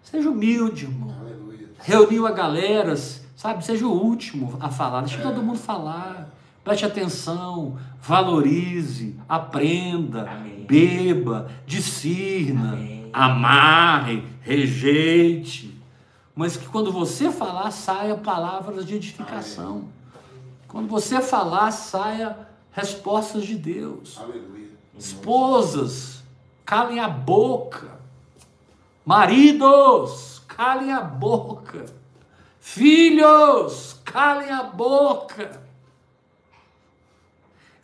[0.00, 1.12] Seja humilde, irmão.
[1.22, 1.70] Aleluia.
[1.80, 2.94] reuniu a galera,
[3.34, 3.64] sabe?
[3.64, 6.32] Seja o último a falar, deixa todo mundo falar.
[6.62, 10.66] Preste atenção, valorize, aprenda, Amém.
[10.68, 13.10] beba, discirna, Amém.
[13.12, 15.71] amarre, rejeite.
[16.34, 19.84] Mas que quando você falar, saia palavras de edificação.
[20.66, 24.18] Quando você falar, saia respostas de Deus.
[24.18, 24.70] Aleluia.
[24.98, 26.22] Esposas,
[26.64, 28.00] calem a boca.
[29.04, 31.86] Maridos, calem a boca.
[32.60, 35.60] Filhos, calem a boca.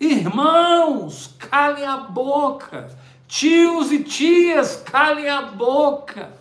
[0.01, 2.97] Irmãos, calem a boca.
[3.27, 6.38] Tios e tias, calem a boca.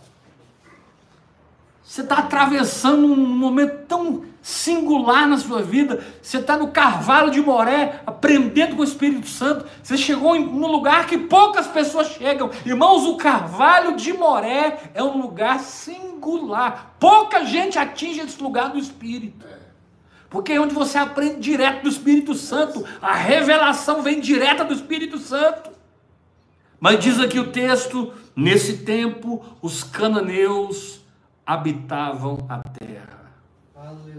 [1.88, 6.06] Você está atravessando um momento tão singular na sua vida.
[6.21, 9.65] Você está no Carvalho de Moré, aprendendo com o Espírito Santo.
[9.82, 12.52] Você chegou em um lugar que poucas pessoas chegam.
[12.65, 16.97] Irmãos, o Carvalho de Moré é um lugar singular.
[17.00, 19.45] Pouca gente atinge esse lugar do Espírito.
[20.30, 22.84] Porque é onde você aprende direto do Espírito Santo.
[23.02, 25.71] A revelação vem direta do Espírito Santo.
[26.82, 31.07] Mas diz aqui o texto: nesse tempo os cananeus
[31.48, 33.32] habitavam a terra.
[33.74, 34.18] Aleluia.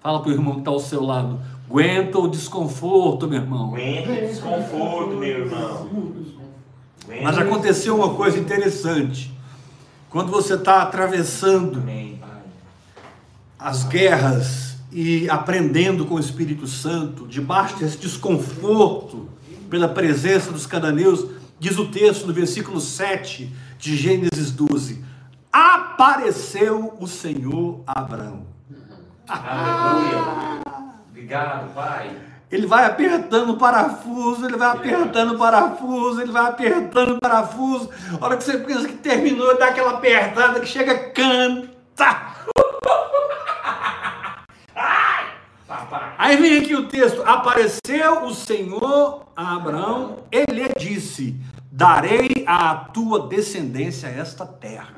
[0.00, 1.40] Fala para o irmão que está ao seu lado.
[1.68, 3.74] Aguenta o desconforto, meu irmão.
[3.74, 5.88] Aguenta o desconforto, meu irmão.
[7.04, 9.34] Aguenta Mas aconteceu uma coisa interessante.
[10.08, 12.20] Quando você está atravessando Amém,
[13.58, 19.28] as guerras e aprendendo com o Espírito Santo, debaixo desse desconforto
[19.68, 21.26] pela presença dos cananeus,
[21.58, 25.04] diz o texto no versículo 7 de Gênesis 12:
[25.52, 28.46] Apareceu o Senhor Abraão.
[29.28, 30.60] Aleluia.
[31.08, 32.10] Obrigado, Pai.
[32.50, 37.90] Ele vai apertando o parafuso, ele vai apertando o parafuso, ele vai apertando o parafuso.
[38.20, 42.36] A hora que você pensa que terminou, dá aquela apertada que chega, canta.
[46.18, 51.36] Aí vem aqui o texto: apareceu o Senhor a Abraão, ele lhe disse:
[51.76, 54.94] Darei à tua descendência esta terra.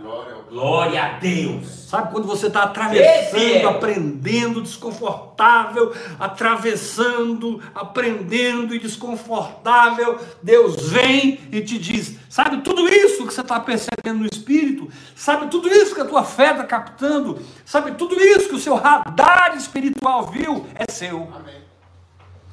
[0.49, 1.67] Glória a Deus.
[1.67, 3.65] Sabe quando você está Esse atravessando, é.
[3.65, 13.35] aprendendo, desconfortável, atravessando, aprendendo e desconfortável, Deus vem e te diz: sabe tudo isso que
[13.35, 14.89] você está percebendo no Espírito?
[15.17, 17.43] Sabe tudo isso que a tua fé está captando?
[17.65, 20.65] Sabe tudo isso que o seu radar espiritual viu?
[20.77, 21.29] É seu.
[21.35, 21.63] Amém.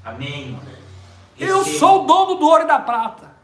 [0.03, 0.59] Amém.
[1.37, 1.77] Eu Receba.
[1.77, 3.34] sou o dono do ouro e da prata.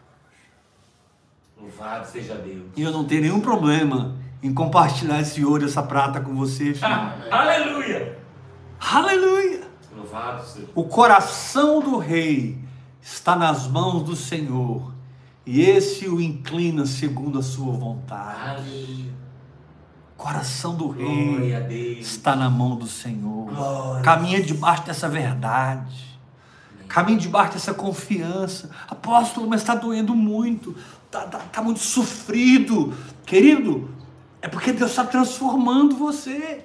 [1.62, 2.63] Louvado seja Deus.
[2.76, 7.13] E eu não tenho nenhum problema em compartilhar esse ouro essa prata com você, filho.
[7.30, 8.19] Aleluia.
[8.80, 9.62] Aleluia!
[9.95, 12.58] Louvado seja O coração do rei
[13.00, 14.91] está nas mãos do Senhor,
[15.45, 18.50] e esse o inclina segundo a sua vontade.
[18.50, 19.12] Aleluia.
[20.17, 23.52] O coração do rei está na mão do Senhor.
[23.54, 24.04] Glória.
[24.04, 26.19] Caminha debaixo dessa verdade.
[26.88, 28.69] Caminha debaixo dessa confiança.
[28.88, 30.76] Apóstolo, mas está doendo muito.
[31.12, 32.93] Está tá, tá muito sofrido.
[33.26, 33.93] Querido,
[34.41, 36.63] é porque Deus está transformando você.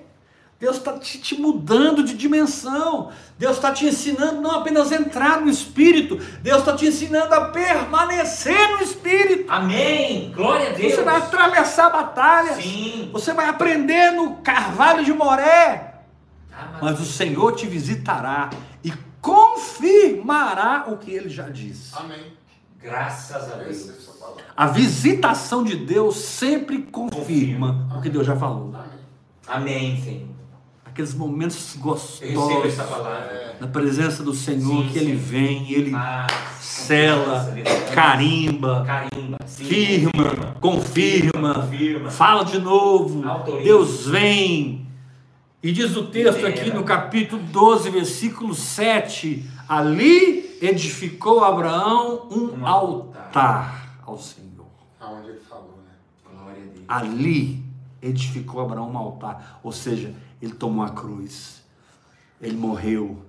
[0.61, 3.11] Deus está te, te mudando de dimensão.
[3.37, 7.49] Deus está te ensinando não apenas a entrar no Espírito, Deus está te ensinando a
[7.49, 9.53] permanecer no Espírito.
[9.53, 10.33] Amém.
[10.33, 10.95] Glória a Deus.
[10.95, 12.63] Você vai atravessar batalhas.
[12.63, 13.11] Sim.
[13.13, 16.03] Você vai aprender no carvalho de Moré.
[16.53, 18.49] Ah, Mas o Senhor te visitará
[18.85, 21.93] e confirmará o que ele já disse.
[21.97, 22.46] Amém.
[22.83, 24.77] Graças a Essa é a Deus.
[24.77, 28.75] visitação de Deus sempre confirma o que Deus já falou.
[29.47, 30.01] Amém.
[30.03, 30.27] Senhor.
[30.85, 32.77] Aqueles momentos gostosos
[33.61, 35.17] na presença do Senhor, Sim, que Ele sim.
[35.17, 36.27] vem, Ele Ah,
[36.61, 37.55] sela,
[37.95, 39.37] carimba, Carimba.
[39.47, 42.11] Sim, firma, confirma, Confirma.
[42.11, 43.29] fala de novo.
[43.29, 43.63] Autoriza.
[43.65, 44.87] Deus vem.
[45.63, 52.67] E diz o texto aqui no capítulo 12, versículo 7: Ali edificou Abraão um Um
[52.67, 54.67] altar altar ao Senhor.
[55.01, 55.95] aonde ele falou, né?
[56.25, 56.85] Glória a Deus.
[56.89, 57.65] Ali
[58.01, 59.61] edificou Abraão um altar.
[59.63, 61.63] Ou seja, ele tomou a cruz,
[62.41, 63.23] ele morreu,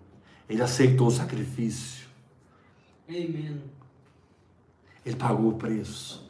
[0.50, 2.08] ele aceitou o sacrifício,
[3.10, 3.62] Amen.
[5.06, 6.30] ele pagou o preço,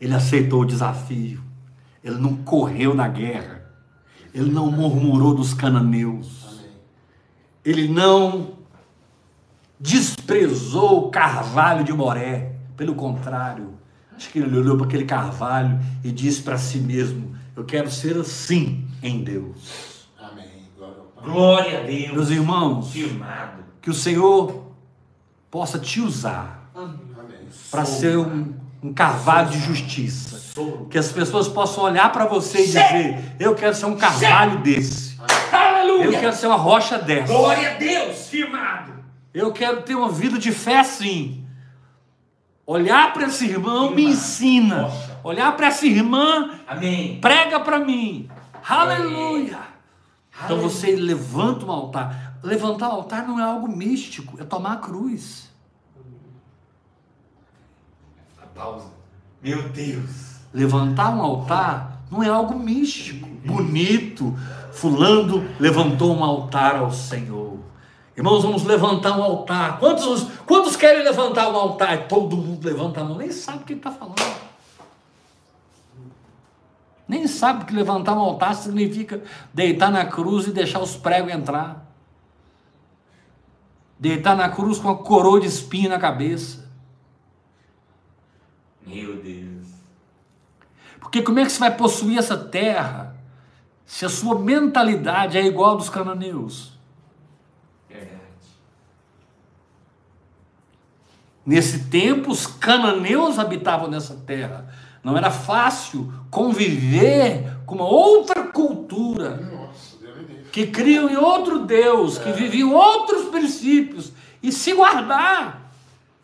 [0.00, 1.42] ele aceitou o desafio,
[2.02, 3.70] ele não correu na guerra,
[4.34, 6.60] ele não murmurou dos cananeus,
[7.64, 8.55] ele não
[9.78, 13.74] desprezou o carvalho de Moré, pelo contrário,
[14.16, 18.16] acho que ele olhou para aquele carvalho e disse para si mesmo: Eu quero ser
[18.16, 20.08] assim em Deus.
[20.18, 20.46] Amém.
[20.76, 21.02] Glória.
[21.22, 22.12] Glória a Deus.
[22.12, 23.64] Meus irmãos, Firmado.
[23.80, 24.72] que o Senhor
[25.50, 26.70] possa te usar
[27.70, 30.38] para ser um, um carvalho de justiça.
[30.38, 30.86] Sou.
[30.86, 35.16] Que as pessoas possam olhar para você e dizer: Eu quero ser um carvalho desse.
[35.18, 36.20] Eu Aleluia.
[36.20, 37.32] quero ser uma rocha dessa.
[37.32, 38.28] Glória a Deus.
[38.28, 38.95] Firmado.
[39.36, 41.44] Eu quero ter uma vida de fé assim.
[42.64, 44.90] Olhar para esse irmão me ensina.
[45.22, 47.20] Olhar para essa irmã Amém.
[47.20, 48.30] prega para mim.
[48.66, 49.58] Aleluia.
[50.42, 52.38] Então você levanta um altar.
[52.42, 55.50] Levantar o altar não é algo místico, é tomar a cruz.
[58.42, 58.88] A pausa.
[59.42, 60.36] Meu Deus.
[60.50, 64.34] Levantar um altar não é algo místico, bonito.
[64.72, 67.45] Fulano levantou um altar ao Senhor.
[68.16, 69.78] Irmãos, vamos levantar um altar.
[69.78, 72.08] Quantos, quantos querem levantar um altar?
[72.08, 74.16] Todo mundo levanta a mão, nem sabe o que está falando.
[77.06, 81.86] Nem sabe que levantar um altar significa deitar na cruz e deixar os pregos entrar.
[83.98, 86.66] Deitar na cruz com a coroa de espinho na cabeça.
[88.86, 89.66] Meu Deus.
[91.00, 93.16] Porque como é que você vai possuir essa terra
[93.84, 96.72] se a sua mentalidade é igual a dos cananeus?
[97.88, 98.20] Verdade.
[101.46, 104.68] Nesse tempo, os cananeus habitavam nessa terra.
[105.04, 109.96] Não era fácil conviver com uma outra cultura Nossa,
[110.50, 115.70] que criam em outro Deus, que viviam outros princípios e se guardar,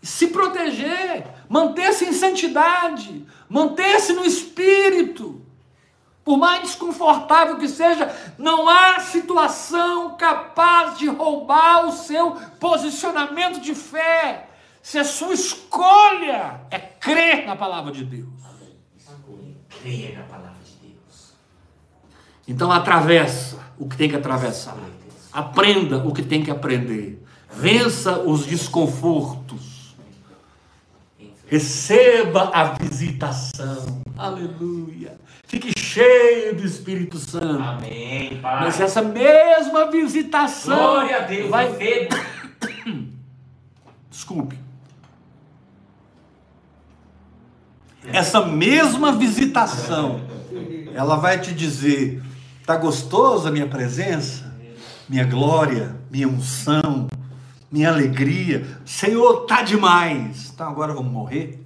[0.03, 5.41] se proteger, manter-se em santidade, manter-se no espírito.
[6.25, 13.73] Por mais desconfortável que seja, não há situação capaz de roubar o seu posicionamento de
[13.73, 14.49] fé.
[14.83, 18.29] Se a sua escolha é crer na palavra de Deus.
[19.81, 21.33] Crer na palavra de Deus.
[22.47, 24.77] Então atravessa o que tem que atravessar.
[25.33, 27.25] Aprenda o que tem que aprender.
[27.51, 29.95] Vença os desconfortos.
[31.47, 34.03] Receba a visitação.
[34.17, 35.21] Aleluia.
[35.47, 37.63] Fique cheio do Espírito Santo.
[37.63, 38.65] Amém, Pai.
[38.65, 41.51] Mas essa mesma visitação Glória a Deus.
[41.51, 42.09] vai Recebo.
[44.11, 44.62] Desculpe.
[48.07, 50.21] Essa mesma visitação,
[50.95, 52.23] ela vai te dizer:
[52.67, 54.53] tá gostoso a minha presença,
[55.09, 57.09] minha glória, minha unção,
[57.71, 58.67] minha alegria.
[58.85, 60.51] Senhor, tá demais.
[60.53, 61.65] Então agora vamos morrer?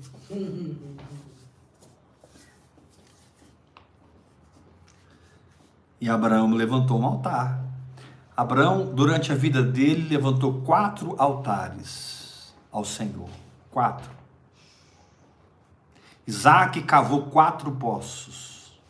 [6.01, 7.65] E Abraão levantou um altar.
[8.37, 13.31] Abraão, durante a vida dele, levantou quatro altares ao Senhor.
[13.71, 14.16] Quatro.
[16.27, 18.81] Isaac cavou quatro poços.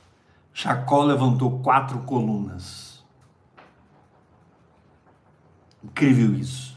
[0.55, 3.05] Jacó levantou quatro colunas.
[5.84, 6.76] Incrível isso.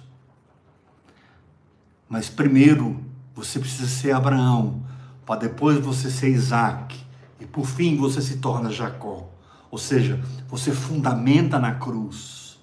[2.10, 3.04] Mas primeiro
[3.34, 4.84] você precisa ser Abraão,
[5.26, 7.00] para depois você ser Isaac,
[7.40, 9.30] e por fim você se torna Jacó.
[9.72, 12.60] Ou seja, você fundamenta na cruz,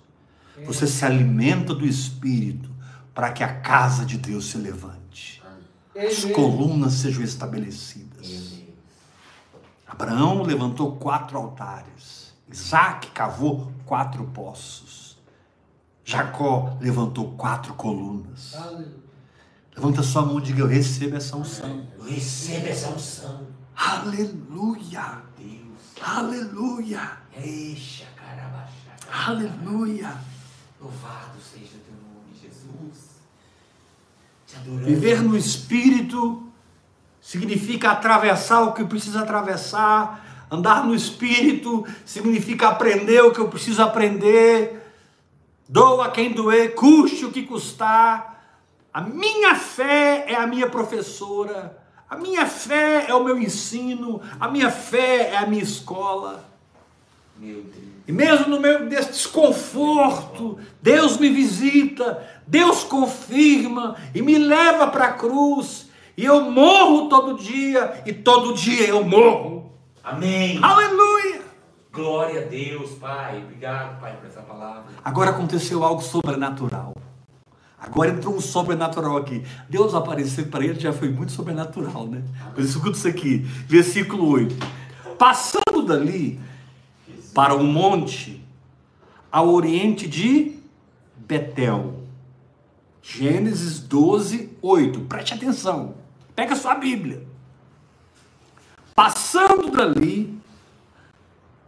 [0.67, 2.71] você se alimenta do Espírito
[3.15, 4.97] para que a casa de Deus se levante,
[5.99, 8.55] as colunas sejam estabelecidas.
[9.87, 12.35] Abraão levantou quatro altares.
[12.51, 15.17] Isaac cavou quatro poços.
[16.05, 18.55] Jacó levantou quatro colunas.
[18.55, 19.07] Aleluia.
[19.75, 21.87] Levanta sua mão e diga: Eu recebo essa unção.
[22.07, 23.47] Receba essa unção.
[23.75, 25.23] Aleluia!
[25.37, 26.01] Deus.
[26.01, 27.19] Aleluia!
[27.37, 28.07] Eixa.
[29.11, 30.17] Aleluia!
[30.81, 33.17] Louvado seja o teu nome, Jesus.
[34.46, 34.46] Te adoramos.
[34.65, 36.43] Viver no Espírito
[37.21, 40.47] significa atravessar o que eu preciso atravessar.
[40.51, 44.83] Andar no Espírito significa aprender o que eu preciso aprender.
[45.69, 48.37] Doa quem doer, custe o que custar.
[48.93, 51.77] A minha fé é a minha professora.
[52.09, 54.23] A minha fé é o meu ensino.
[54.39, 56.49] A minha fé é a minha escola.
[58.07, 65.07] E mesmo no meio desse desconforto, Deus me visita, Deus confirma e me leva para
[65.07, 65.91] a cruz.
[66.17, 69.73] E eu morro todo dia, e todo dia eu morro.
[70.03, 70.59] Amém.
[70.63, 71.43] Aleluia!
[71.93, 73.43] Glória a Deus, Pai.
[73.43, 74.85] Obrigado, Pai, por essa palavra.
[75.05, 76.95] Agora aconteceu algo sobrenatural.
[77.79, 79.45] Agora entrou um sobrenatural aqui.
[79.69, 82.23] Deus aparecer para ele já foi muito sobrenatural, né?
[82.57, 84.57] Mas escuta isso aqui, versículo 8.
[85.19, 86.41] Passando dali
[87.35, 88.43] para um monte
[89.31, 90.57] ao oriente de
[91.17, 92.06] Betel.
[93.09, 95.01] Gênesis 12, 8.
[95.03, 95.95] Preste atenção.
[96.35, 97.27] Pega sua Bíblia.
[98.95, 100.37] Passando dali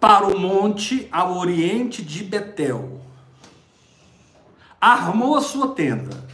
[0.00, 2.98] para o monte ao oriente de Betel
[4.80, 6.24] armou a sua tenda.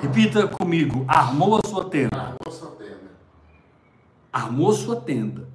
[0.00, 2.16] Repita comigo: armou a sua tenda.
[2.16, 3.10] Armou sua tenda.
[4.32, 5.48] Armou sua tenda.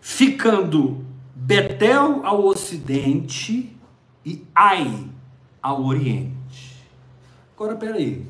[0.00, 1.04] Ficando
[1.44, 3.76] Betel ao ocidente
[4.24, 5.10] e Ai
[5.62, 6.82] ao oriente.
[7.54, 8.26] Agora peraí.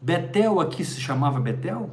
[0.00, 1.90] Betel aqui se chamava Betel?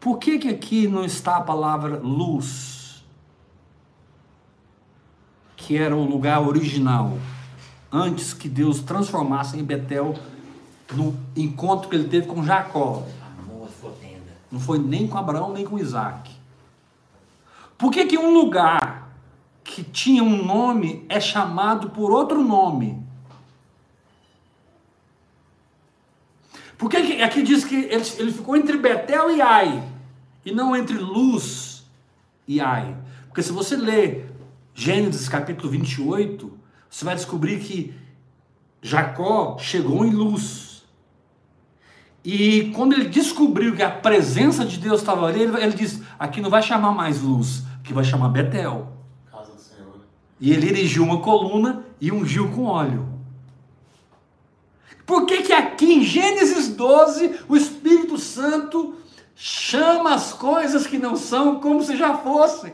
[0.00, 3.04] Por que, que aqui não está a palavra luz?
[5.54, 7.18] Que era o lugar original,
[7.92, 10.14] antes que Deus transformasse em Betel
[10.94, 13.02] no encontro que ele teve com Jacó.
[13.38, 14.35] Amor a sua tenda.
[14.50, 16.30] Não foi nem com Abraão, nem com Isaac.
[17.76, 19.10] Por que, que um lugar
[19.62, 23.04] que tinha um nome é chamado por outro nome?
[26.78, 29.82] Por que, que aqui diz que ele, ele ficou entre Betel e Ai,
[30.44, 31.84] e não entre Luz
[32.46, 32.96] e Ai?
[33.26, 34.32] Porque se você ler
[34.74, 36.52] Gênesis capítulo 28,
[36.90, 37.94] você vai descobrir que
[38.82, 40.65] Jacó chegou em Luz.
[42.28, 46.40] E quando ele descobriu que a presença de Deus estava ali, ele, ele disse: aqui
[46.40, 48.88] não vai chamar mais Luz, aqui vai chamar Betel.
[49.30, 50.00] Casa do Senhor.
[50.40, 53.06] E ele erigiu uma coluna e ungiu com óleo.
[55.06, 58.96] Por que, que aqui em Gênesis 12 o Espírito Santo
[59.36, 62.72] chama as coisas que não são como se já fossem?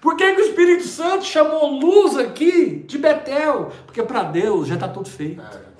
[0.00, 3.70] Por que, que o Espírito Santo chamou luz aqui de Betel?
[3.84, 5.42] Porque para Deus já está tudo feito.
[5.42, 5.71] É.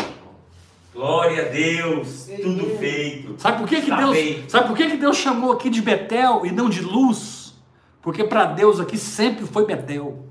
[0.95, 2.29] Glória a Deus.
[2.43, 3.35] Tudo feito.
[3.39, 4.51] Sabe por que, que Deus, feito.
[4.51, 7.55] sabe por que, que Deus chamou aqui de Betel e não de luz?
[8.03, 10.27] Porque para Deus aqui sempre foi Betel.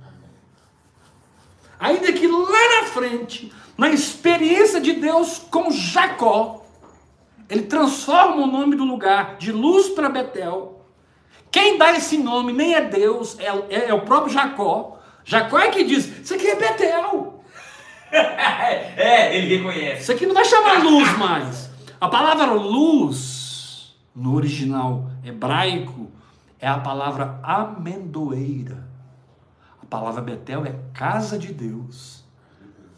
[1.79, 6.63] Ainda que lá na frente, na experiência de Deus com Jacó,
[7.49, 10.85] ele transforma o nome do lugar de luz para Betel.
[11.49, 14.99] Quem dá esse nome nem é Deus, é, é- é o próprio Jacó.
[15.23, 17.30] Jacó é que diz: Isso aqui é Betel.
[18.97, 20.01] é, ele reconhece.
[20.01, 21.69] Isso aqui não vai chamar luz mais.
[21.99, 26.11] A palavra luz, no original hebraico,
[26.59, 28.87] é a palavra amendoeira.
[29.81, 32.23] A palavra Betel é casa de Deus.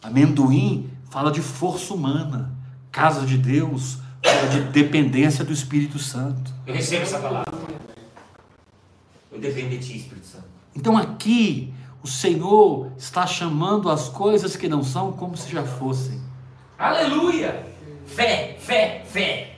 [0.02, 2.54] Amendoim fala de força humana.
[2.92, 6.54] Casa de Deus fala de dependência do Espírito Santo.
[6.66, 7.52] Eu recebo essa palavra.
[9.32, 10.46] Eu dependo de ti, Espírito Santo.
[10.76, 11.74] Então aqui
[12.04, 16.20] o Senhor está chamando as coisas que não são como se já fossem.
[16.78, 17.66] Aleluia!
[18.06, 19.56] Fé, fé, fé.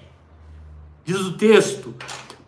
[1.04, 1.96] Diz o texto: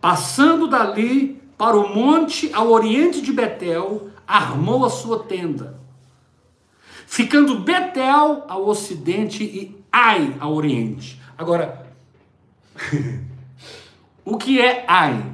[0.00, 5.80] passando dali para o monte ao oriente de Betel, armou a sua tenda.
[7.04, 11.20] Ficando Betel ao ocidente e Ai ao oriente.
[11.36, 11.86] Agora,
[14.24, 15.32] o que é Ai?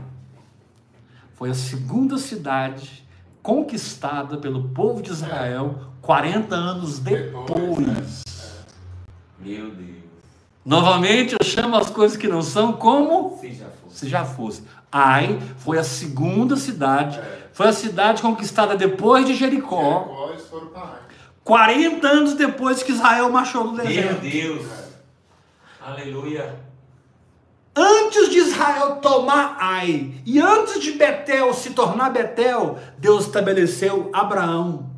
[1.35, 3.04] Foi a segunda cidade
[3.45, 8.25] conquistada pelo povo de Israel 40 anos depois.
[9.39, 9.95] Meu Deus.
[10.65, 13.99] Novamente, eu chamo as coisas que não são como Se já fosse.
[13.99, 14.63] se já fosse.
[14.91, 17.21] Ai foi a segunda cidade,
[17.53, 20.99] foi a cidade conquistada depois de Jericó, Jericó, eles foram para Ai.
[21.45, 24.21] 40 anos depois que Israel marchou no Meu deserto.
[24.23, 24.67] Deus.
[25.85, 26.55] Aleluia.
[27.77, 34.91] Antes de Israel tomar Ai, e antes de Betel se tornar Betel, Deus estabeleceu Abraão.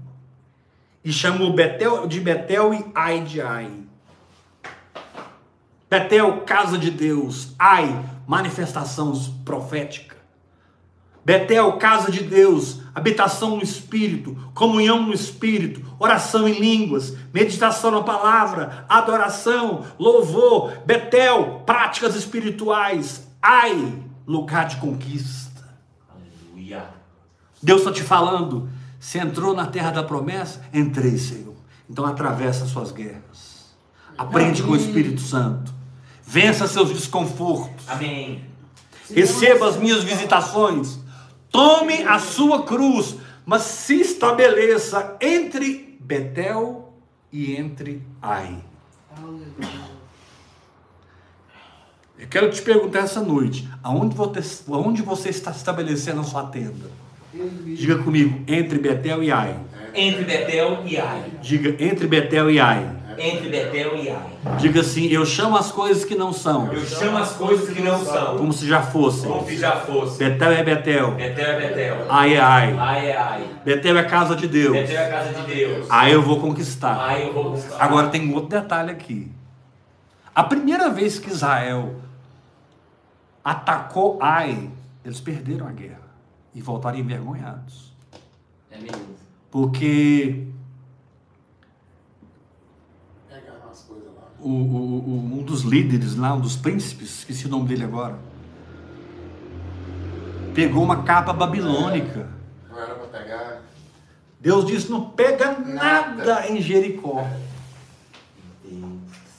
[1.03, 3.71] E chamou Betel de Betel e Ai de Ai.
[5.89, 7.55] Betel, casa de Deus.
[7.59, 9.13] Ai, manifestação
[9.45, 10.17] profética.
[11.25, 18.03] Betel, casa de Deus, habitação no Espírito, comunhão no Espírito, oração em línguas, meditação na
[18.03, 20.73] palavra, adoração, louvor.
[20.87, 23.29] Betel, práticas espirituais.
[23.43, 25.69] Ai, lugar de conquista.
[26.09, 26.89] Aleluia.
[27.63, 28.71] Deus está te falando.
[28.99, 30.63] Você entrou na terra da promessa?
[30.73, 31.55] Entrei, Senhor.
[31.91, 33.75] Então atravessa as suas guerras.
[34.17, 35.71] Aprende com o Espírito Santo.
[36.23, 37.87] Vença seus desconfortos.
[37.87, 38.43] Amém.
[39.15, 40.99] Receba as minhas visitações.
[41.57, 46.93] Tome a sua cruz, mas se estabeleça entre Betel
[47.33, 48.59] e entre Ai.
[52.19, 56.91] Eu quero te perguntar essa noite: aonde você, aonde você está estabelecendo a sua tenda?
[57.65, 59.59] Diga comigo, entre Betel e Ai.
[59.95, 61.33] Entre Betel e Ai.
[61.41, 62.87] Diga entre Betel e Ai.
[63.19, 64.57] Entre Betel e Ai.
[64.59, 68.05] Diga assim: eu chamo as coisas que não são, Eu chamo as coisas que não
[68.05, 69.31] são, como se já fossem.
[69.31, 70.19] como se já fosse.
[70.19, 72.07] Betel é Betel, Betel é Betel.
[72.09, 72.77] Ai é Ai.
[72.79, 73.51] Ai é Ai.
[73.65, 74.73] Betel é casa de Deus.
[74.73, 75.87] Betel é a casa de Deus.
[75.91, 76.99] Aí eu vou conquistar.
[76.99, 77.83] Ai eu vou buscar.
[77.83, 79.31] Agora tem um outro detalhe aqui.
[80.35, 81.97] A primeira vez que Israel
[83.43, 84.71] atacou Ai,
[85.05, 86.03] eles perderam a guerra
[86.55, 87.95] e voltaram envergonhados.
[88.71, 89.17] É mesmo.
[89.51, 90.47] Porque
[93.29, 94.23] Pegaram as coisas lá.
[94.49, 98.19] O, o- um dos líderes lá, um dos príncipes, esqueci o nome dele agora,
[100.55, 102.29] pegou uma capa babilônica.
[102.71, 103.63] Não era pra pegar.
[104.41, 106.49] Deus disse: não pega nada Nada.
[106.51, 107.27] em Jericó.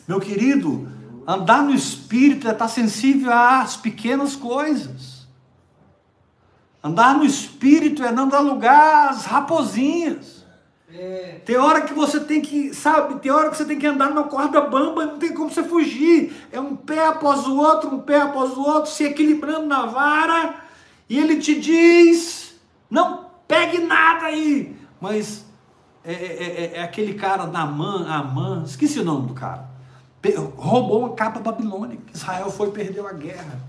[0.08, 0.88] Meu querido,
[1.28, 5.28] andar no espírito é estar sensível às pequenas coisas.
[6.84, 10.37] Andar no espírito é não dar lugar às raposinhas.
[10.90, 14.10] É, Tem hora que você tem que, sabe, tem hora que você tem que andar
[14.10, 16.34] numa corda bamba, não tem como você fugir.
[16.52, 20.56] É um pé após o outro, um pé após o outro, se equilibrando na vara.
[21.10, 22.56] E ele te diz:
[22.90, 24.76] não pegue nada aí.
[25.02, 25.46] Mas
[26.06, 29.68] é, é- é- é aquele cara Naamã, Amã, esqueci o nome do cara.
[30.56, 32.04] Roubou uma capa babilônica.
[32.14, 33.60] Israel foi e perdeu a guerra.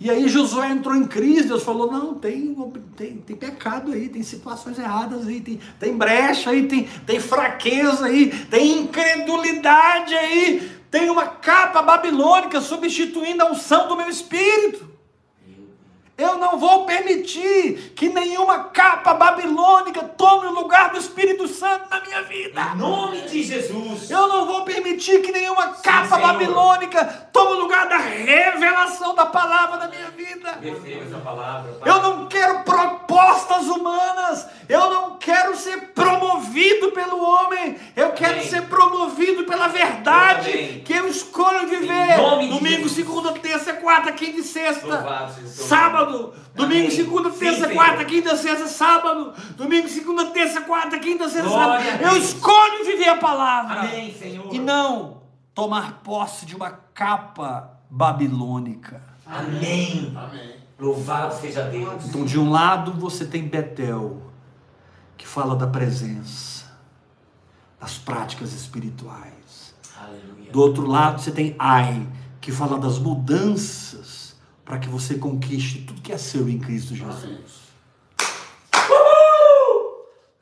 [0.00, 2.54] E aí Josué entrou em crise, Deus falou, não, tem,
[2.96, 8.06] tem, tem pecado aí, tem situações erradas aí, tem, tem brecha aí, tem, tem fraqueza
[8.06, 14.93] aí, tem incredulidade aí, tem uma capa babilônica substituindo a unção do meu espírito.
[16.16, 22.00] Eu não vou permitir que nenhuma capa babilônica tome o lugar do Espírito Santo na
[22.00, 22.60] minha vida.
[22.72, 24.08] Em nome de Jesus.
[24.10, 26.20] Eu não vou permitir que nenhuma capa Senhor.
[26.32, 30.58] babilônica tome o lugar da revelação da palavra na minha vida.
[31.24, 31.72] Palavra.
[31.80, 31.90] Pai.
[31.90, 34.46] Eu não quero propostas humanas.
[34.68, 37.76] Eu não quero ser promovido pelo homem.
[37.96, 38.46] Eu quero Amém.
[38.48, 40.80] ser promovido pela verdade Eu também.
[40.80, 42.16] que eu escolho viver.
[42.16, 42.92] Domingo, Jesus.
[42.92, 44.86] segunda, terça, quarta, quinta e sexta.
[44.86, 45.66] Louvado seja o seu
[46.04, 46.34] Sábado.
[46.54, 46.90] Domingo, Amém.
[46.90, 49.32] segunda, Sim, terça, quarta, quinta, sexta, sábado.
[49.56, 52.02] Domingo, segunda, terça, quarta, quinta, sexta, Glória sábado.
[52.04, 53.80] Eu escolho viver a palavra.
[53.80, 54.54] Amém, Senhor.
[54.54, 55.22] E não
[55.54, 59.02] tomar posse de uma capa babilônica.
[59.26, 60.12] Amém.
[60.16, 60.54] Amém.
[60.78, 62.06] Louvado seja Deus.
[62.06, 64.20] Então, de um lado você tem Betel,
[65.16, 66.66] que fala da presença,
[67.80, 69.74] das práticas espirituais.
[69.96, 70.50] Aleluia.
[70.50, 72.06] Do outro lado você tem Ai,
[72.40, 73.83] que fala das mudanças
[74.64, 77.63] para que você conquiste tudo que é seu em Cristo Jesus.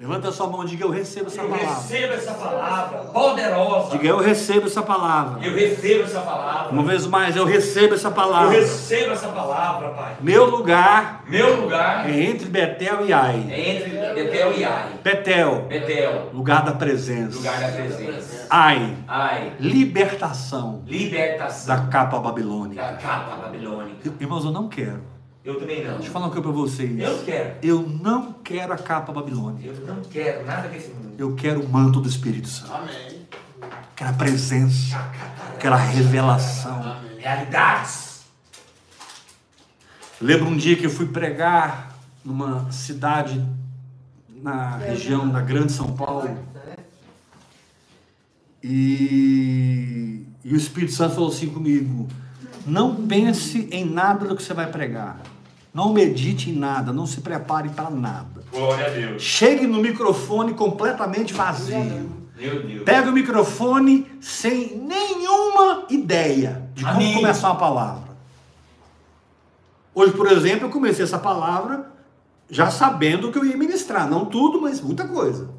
[0.03, 1.69] Levanta a sua mão e diga: Eu recebo essa Eu palavra.
[1.75, 3.91] recebo essa palavra poderosa.
[3.93, 5.47] Diga: Eu recebo essa palavra.
[5.47, 6.73] Eu recebo essa palavra.
[6.73, 8.51] Uma vez mais, eu recebo essa Eu palavra.
[8.59, 10.17] recebo essa palavra, Pai.
[10.21, 13.47] Meu lugar Meu lugar é entre Betel e Ai.
[13.49, 13.91] é entre
[14.25, 14.89] Betel e Ai.
[15.05, 17.37] Betel, Betel, lugar da presença.
[17.39, 18.47] lugar da presença.
[18.51, 22.83] Ai, Ai, libertação libertação da capa da babilônica.
[23.01, 24.13] capa babilônica.
[24.21, 25.12] Irmãos, eu não quero.
[25.45, 25.95] Eu também não.
[25.95, 27.01] Deixa eu falar uma coisa para vocês.
[27.01, 27.57] Eu quero.
[27.63, 29.67] Eu não quero a capa babilônica.
[29.67, 31.15] Eu não quero nada desse mundo.
[31.19, 32.73] Eu quero o manto do Espírito Santo.
[32.73, 33.27] Amém.
[33.97, 35.11] Quero a presença.
[35.59, 36.81] Quero a revelação.
[36.81, 37.19] Amém.
[37.19, 38.23] Realidades.
[40.21, 43.45] Lembro um dia que eu fui pregar numa cidade
[44.29, 46.39] na região da Grande São Paulo.
[48.63, 52.07] E, e o Espírito Santo falou assim comigo:
[52.65, 55.32] não pense em nada do que você vai pregar.
[55.73, 58.45] Não medite em nada, não se prepare para nada.
[58.51, 59.23] Glória a Deus.
[59.23, 62.11] Chegue no microfone completamente vazio.
[62.37, 62.83] Meu Deus.
[62.83, 67.15] Pega o microfone sem nenhuma ideia de como Amém.
[67.15, 68.13] começar uma palavra.
[69.95, 71.91] Hoje, por exemplo, eu comecei essa palavra
[72.51, 74.09] já sabendo o que eu ia ministrar.
[74.09, 75.51] Não tudo, mas muita coisa.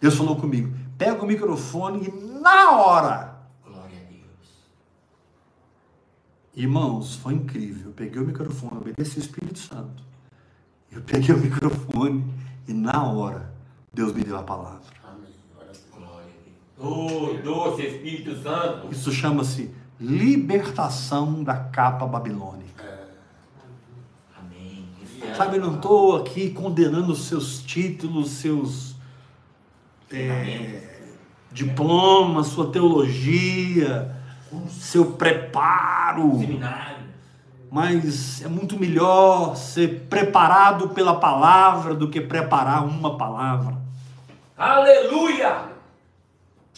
[0.00, 3.36] Deus falou comigo: pega o microfone e na hora.
[3.64, 4.48] Glória a Deus.
[6.56, 7.86] Irmãos, foi incrível.
[7.88, 10.02] Eu peguei o microfone, obedeci o Espírito Santo.
[10.90, 12.24] Eu peguei o microfone
[12.68, 13.52] e na hora
[13.92, 14.82] Deus me deu a palavra.
[15.02, 15.32] Amém.
[16.78, 18.88] Oh, doce Espírito Santo.
[18.92, 23.08] Isso chama-se libertação da capa babilônica.
[24.38, 24.84] Amém.
[25.22, 28.94] É- Sabe, eu não estou aqui condenando os seus títulos, seus
[30.12, 31.00] é,
[31.50, 34.13] diplomas, sua teologia,
[34.68, 36.96] seu preparo, Seminário.
[37.70, 43.76] mas é muito melhor ser preparado pela palavra do que preparar uma palavra.
[44.56, 45.73] Aleluia!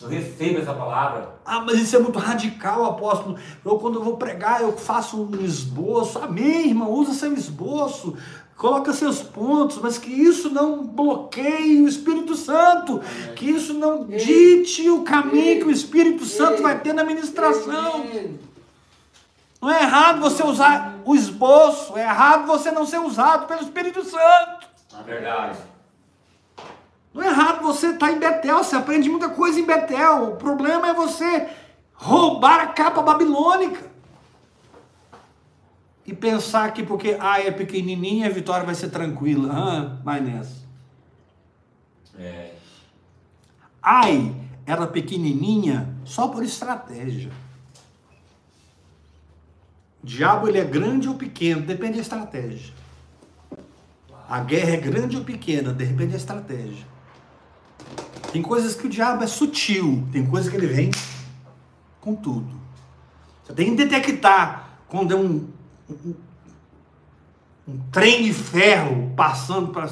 [0.01, 1.37] Eu recebo essa palavra.
[1.45, 3.39] Ah, mas isso é muito radical, apóstolo.
[3.65, 6.19] Eu, quando eu vou pregar, eu faço um esboço.
[6.19, 6.91] Amém, irmão?
[6.91, 8.17] Usa seu esboço.
[8.57, 13.01] Coloca seus pontos, mas que isso não bloqueie o Espírito Santo.
[13.35, 18.05] Que isso não dite o caminho que o Espírito Santo vai ter na ministração.
[19.61, 24.05] Não é errado você usar o esboço, é errado você não ser usado pelo Espírito
[24.05, 24.67] Santo.
[25.05, 25.59] Verdade.
[27.17, 30.33] Não é errado você estar em Betel, você aprende muita coisa em Betel.
[30.33, 31.49] O problema é você
[31.95, 33.91] roubar a capa babilônica.
[36.05, 39.51] E pensar que porque Ai é pequenininha, a vitória vai ser tranquila.
[39.51, 40.67] Ah, vai nessa.
[42.19, 42.53] É.
[43.83, 44.37] Ai
[44.67, 47.31] era pequenininha só por estratégia.
[50.03, 52.75] O diabo ele é grande ou pequeno, depende da estratégia.
[54.29, 56.96] A guerra é grande ou pequena, depende da estratégia.
[58.37, 60.91] Tem coisas que o diabo é sutil, tem coisas que ele vem
[62.03, 62.55] com tudo.
[63.43, 65.49] Você tem que detectar quando é um,
[65.89, 66.15] um,
[67.67, 69.91] um trem de ferro passando para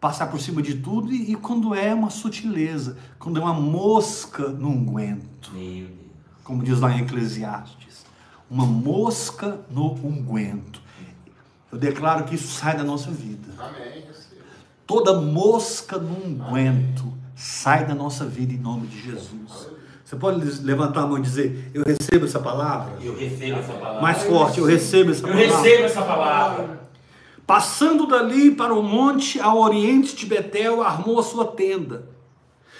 [0.00, 4.46] passar por cima de tudo e, e quando é uma sutileza, quando é uma mosca
[4.46, 5.90] no unguento, Meu Deus.
[6.44, 8.06] como diz lá em Eclesiastes,
[8.48, 10.80] uma mosca no unguento.
[11.72, 13.52] Eu declaro que isso sai da nossa vida.
[13.58, 14.04] Amém.
[14.86, 19.70] Toda mosca no unguento sai da nossa vida em nome de Jesus.
[20.04, 22.98] Você pode levantar a mão e dizer: Eu recebo essa palavra?
[23.02, 24.02] Eu recebo essa palavra.
[24.02, 25.56] Mais forte, eu recebo essa Eu palavra.
[25.56, 26.80] recebo essa palavra.
[27.46, 32.08] Passando dali para o monte ao oriente de Betel, armou a sua tenda.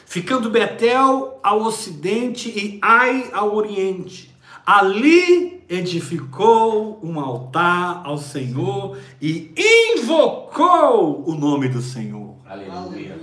[0.06, 4.34] Ficando Betel ao ocidente e Ai ao oriente.
[4.66, 9.52] Ali edificou um altar ao Senhor e
[9.96, 12.36] invocou o nome do Senhor.
[12.44, 13.18] Aleluia.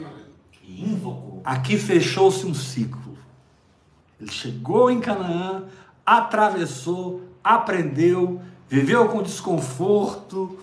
[0.63, 1.26] E invocou.
[1.47, 3.17] Aqui fechou-se um ciclo.
[4.19, 5.63] Ele chegou em Canaã,
[6.05, 10.59] atravessou, aprendeu, viveu com desconforto,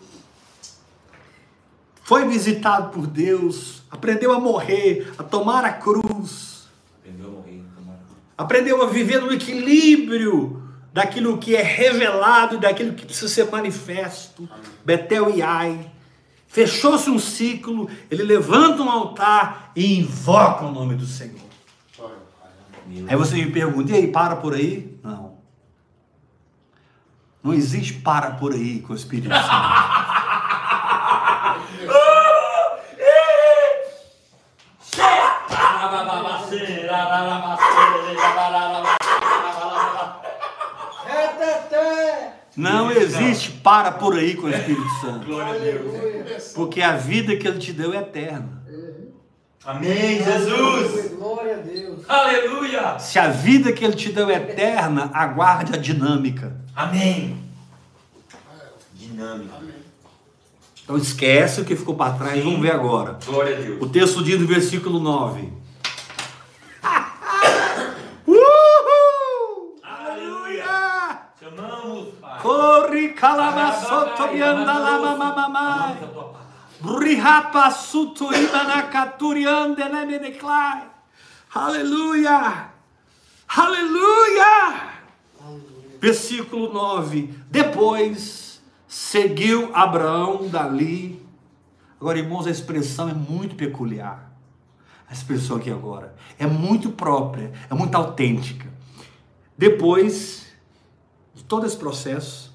[2.03, 6.69] foi visitado por Deus, aprendeu a morrer, a tomar a cruz,
[7.01, 7.63] Aprendeu a morrer.
[7.75, 8.01] tomara.
[8.37, 10.63] aprendeu a viver no equilíbrio
[10.93, 14.47] daquilo que é revelado e daquilo que precisa ser manifesto.
[14.85, 15.91] Betel e Ai.
[16.55, 21.41] Fechou-se um ciclo, ele levanta um altar e invoca o nome do Senhor.
[23.09, 24.97] Aí você me pergunta, e aí, para por aí?
[25.03, 25.35] Não.
[27.43, 29.49] Não existe para por aí com o Espírito Santo.
[42.97, 45.27] existe para por aí com o Espírito Santo.
[45.27, 46.53] Glória a Deus.
[46.55, 48.63] Porque a vida que ele te deu é eterna.
[49.65, 51.13] Amém, Jesus.
[51.13, 52.01] Glória a Deus.
[52.07, 52.99] Aleluia.
[52.99, 56.55] Se a vida que ele te deu é eterna, aguarde a dinâmica.
[56.77, 57.43] Amém.
[58.93, 59.55] Dinâmica.
[60.85, 63.19] Então esquece o que ficou para trás, vamos ver agora.
[63.25, 63.81] Glória a Deus.
[63.81, 65.51] O texto diz no versículo 9.
[68.27, 69.81] Uhul!
[69.83, 70.65] Aleluia.
[71.41, 72.09] Chamamos,
[72.65, 72.65] Pai.
[72.65, 75.99] Corre calamasotobianda lamamamamai.
[75.99, 77.05] Amamos a tua palavra.
[77.05, 80.91] Rihapa sutuimanakaturiande lemeneclai.
[81.55, 82.71] Aleluia!
[83.49, 84.95] Aleluia!
[86.01, 87.35] Versículo 9.
[87.51, 91.23] Depois seguiu Abraão dali.
[92.01, 94.33] Agora, irmãos, a expressão é muito peculiar.
[95.09, 98.73] A expressão aqui agora é muito própria, é muito autêntica.
[99.57, 100.47] Depois
[101.35, 102.54] de todo esse processo,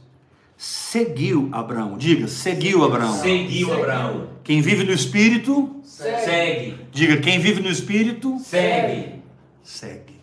[0.59, 1.97] seguiu Abraão.
[1.97, 3.13] Diga, seguiu Abraão.
[3.13, 4.29] Seguiu Abraão.
[4.43, 6.25] Quem vive no Espírito, Segue.
[6.25, 6.85] Segue.
[6.91, 9.21] diga, quem vive no Espírito, Segue.
[9.63, 10.19] segue.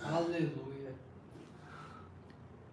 [0.00, 0.94] Aleluia.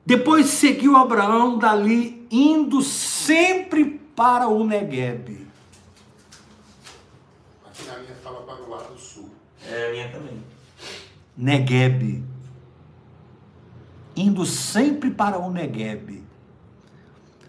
[0.05, 5.47] Depois seguiu Abraão dali, indo sempre para o Neguebe.
[7.65, 9.29] Aqui na minha fala para o lado sul.
[9.67, 10.43] É a minha também.
[11.35, 12.23] Neguebe.
[14.15, 16.26] Indo sempre para o Neguebe.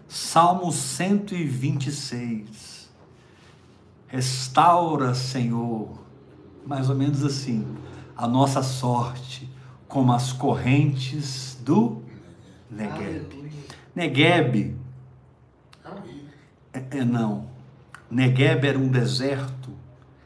[0.09, 2.89] Salmo 126.
[4.07, 6.03] Restaura, Senhor,
[6.65, 7.77] mais ou menos assim,
[8.17, 9.47] a nossa sorte
[9.87, 12.01] como as correntes do
[15.83, 16.23] É um rio.
[16.73, 17.47] é, é, não.
[18.09, 19.69] Negueb era um deserto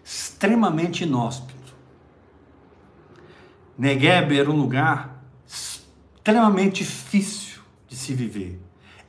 [0.01, 1.75] extremamente inóspito.
[3.77, 8.62] Negueb era um lugar extremamente difícil de se viver.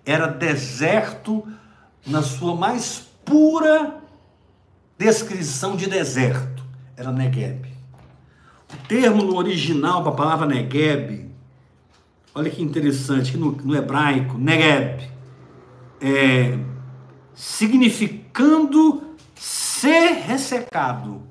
[0.04, 1.46] Era deserto
[2.06, 4.00] na sua mais pura
[4.98, 6.62] descrição de deserto.
[6.96, 7.66] Era Negueb.
[8.72, 11.30] O termo no original para a palavra Negueb,
[12.34, 15.08] olha que interessante, que no, no hebraico, Negueb,
[16.00, 16.58] é,
[17.34, 21.22] significando ser ressecado.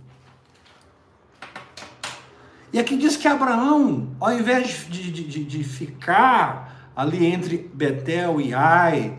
[2.71, 8.39] E aqui diz que Abraão, ao invés de, de, de, de ficar ali entre Betel
[8.39, 9.17] e Ai,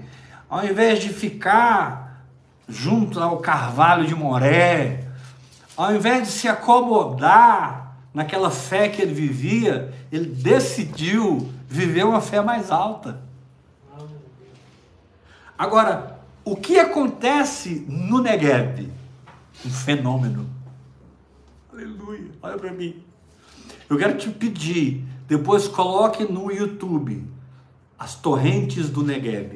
[0.49, 2.25] ao invés de ficar
[2.69, 5.05] junto ao carvalho de Moré,
[5.77, 12.41] ao invés de se acomodar naquela fé que ele vivia, ele decidiu viver uma fé
[12.41, 13.21] mais alta.
[15.59, 18.89] Agora, o que acontece no Negev?
[19.65, 20.49] Um fenômeno.
[21.73, 22.31] Aleluia.
[22.43, 23.03] Olha para mim.
[23.89, 27.34] Eu quero te pedir, depois coloque no YouTube
[27.99, 29.55] as torrentes do Negev.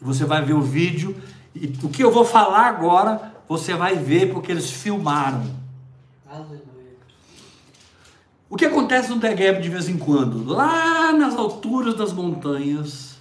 [0.00, 1.16] E você vai ver o vídeo
[1.54, 5.44] e o que eu vou falar agora, você vai ver porque eles filmaram.
[6.28, 6.60] Aleluia.
[8.48, 10.44] O que acontece no Negev de vez em quando?
[10.44, 13.18] Lá nas alturas das montanhas,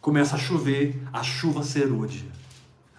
[0.00, 2.26] começa a chover, a chuva serôdia.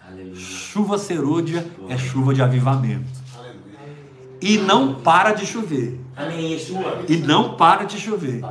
[0.06, 0.36] Aleluia.
[0.36, 3.23] Chuva serôdia é chuva de avivamento.
[4.40, 6.00] E não para de chover.
[6.16, 7.04] Amém, Yeshua.
[7.08, 8.42] E não para de chover.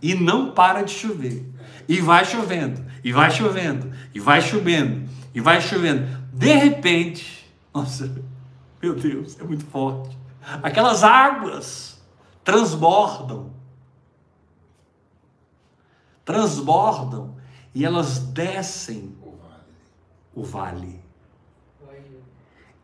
[0.00, 1.44] E não para de chover.
[1.88, 2.84] E vai chovendo.
[3.04, 3.92] E vai chovendo.
[4.14, 5.08] E vai chovendo.
[5.34, 6.06] E vai chovendo.
[6.32, 8.10] De repente, nossa,
[8.82, 10.16] meu Deus, é muito forte.
[10.62, 12.00] Aquelas águas
[12.44, 13.50] transbordam.
[16.24, 17.36] Transbordam.
[17.74, 19.14] E elas descem
[20.34, 21.00] O vale.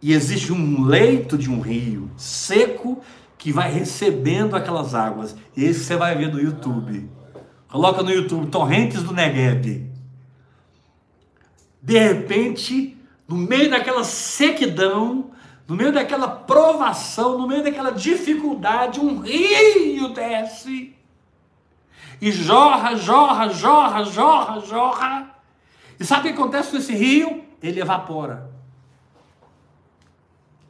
[0.00, 3.02] E existe um leito de um rio seco
[3.38, 5.36] que vai recebendo aquelas águas.
[5.56, 7.08] E esse você vai ver no YouTube.
[7.68, 9.86] Coloca no YouTube Torrentes do Negev.
[11.82, 15.30] De repente, no meio daquela sequidão,
[15.66, 20.94] no meio daquela provação, no meio daquela dificuldade, um rio desce
[22.20, 25.30] e jorra, jorra, jorra, jorra, jorra.
[25.98, 27.44] E sabe o que acontece com esse rio?
[27.62, 28.45] Ele evapora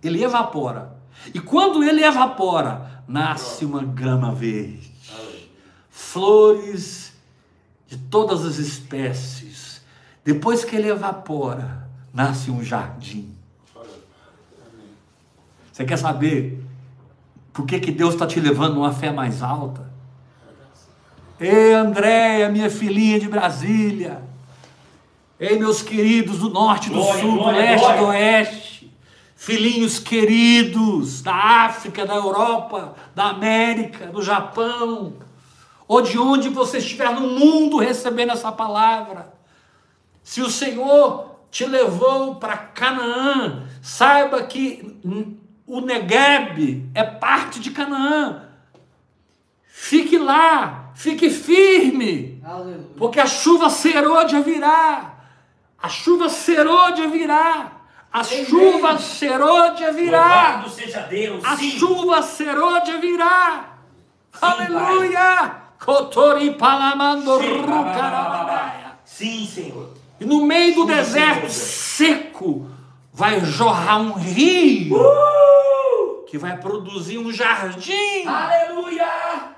[0.07, 0.97] ele evapora.
[1.35, 4.93] E quando ele evapora, nasce uma grama verde.
[5.91, 7.13] Flores
[7.87, 9.83] de todas as espécies.
[10.25, 13.35] Depois que ele evapora, nasce um jardim.
[15.73, 16.63] Você quer saber
[17.53, 19.87] por que, que Deus está te levando uma fé mais alta?
[21.39, 24.23] Ei, Andréia, minha filhinha de Brasília.
[25.39, 28.01] Ei, meus queridos do norte, do Glória, sul, do glória, leste, glória.
[28.01, 28.76] do oeste.
[29.37, 35.13] Filhinhos queridos da África, da Europa, da América, do Japão,
[35.87, 39.33] ou de onde você estiver no mundo recebendo essa palavra.
[40.23, 44.99] Se o Senhor te levou para Canaã, saiba que
[45.67, 48.43] o Negueb é parte de Canaã.
[49.69, 52.87] Fique lá, fique firme, Aleluia.
[52.97, 55.15] porque a chuva serôdia virá.
[55.81, 57.76] A chuva serôdia virá.
[58.13, 60.53] A chuva serôdia virá.
[60.55, 61.45] Louvado seja Deus.
[61.45, 61.71] A sim.
[61.79, 63.75] chuva serôdia virá.
[64.41, 65.57] Aleluia.
[65.85, 67.65] Cotori palamando Sim.
[69.05, 69.91] Sim, Senhor.
[70.19, 72.71] E no meio do Sim, deserto seco
[73.13, 76.25] vai jorrar um rio Uh!
[76.27, 79.55] que vai produzir um jardim, Aleluia.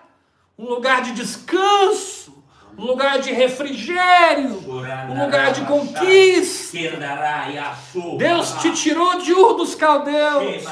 [0.59, 2.38] um lugar de descanso,
[2.79, 4.63] um lugar de refrigério,
[5.11, 6.79] um lugar de conquista.
[8.17, 10.65] Deus te tirou de Ur dos Caldeus.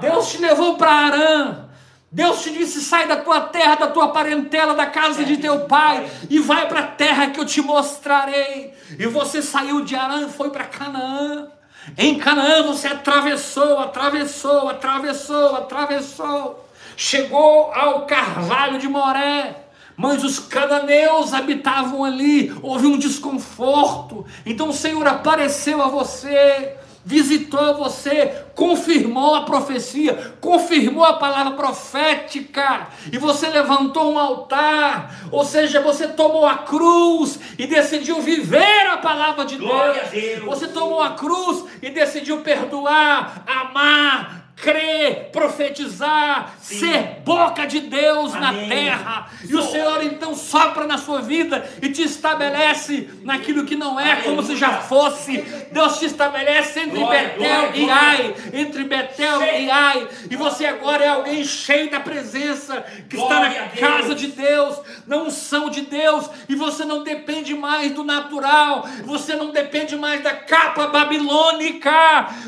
[0.00, 1.64] Deus te levou para Arã.
[2.12, 6.08] Deus te disse: sai da tua terra, da tua parentela, da casa de teu pai
[6.28, 8.74] e vai para a terra que eu te mostrarei.
[8.98, 11.48] E você saiu de Arã e foi para Canaã.
[11.96, 16.68] Em Canaã você atravessou, atravessou, atravessou, atravessou.
[16.96, 19.65] Chegou ao carvalho de Moré.
[19.96, 24.26] Mas os cananeus habitavam ali, houve um desconforto.
[24.44, 26.76] Então o Senhor apareceu a você,
[27.06, 35.44] visitou você, confirmou a profecia, confirmou a palavra profética, e você levantou um altar, ou
[35.44, 40.10] seja, você tomou a cruz e decidiu viver a palavra de Deus.
[40.10, 40.44] Deus.
[40.46, 46.78] Você tomou a cruz e decidiu perdoar, amar, crer, profetizar, Sim.
[46.80, 48.68] ser boca de Deus na Amém.
[48.68, 49.28] terra.
[49.46, 54.16] E o Senhor então sopra na sua vida e te estabelece naquilo que não é
[54.22, 55.38] como se já fosse.
[55.70, 58.00] Deus te estabelece entre Glória, Betel glória, e glória.
[58.00, 59.66] Ai, entre Betel Cheio.
[59.66, 60.08] e Ai.
[60.30, 65.18] E você agora é alguém cheio da presença que está na casa de Deus, na
[65.18, 70.32] unção de Deus, e você não depende mais do natural, você não depende mais da
[70.32, 71.90] capa babilônica,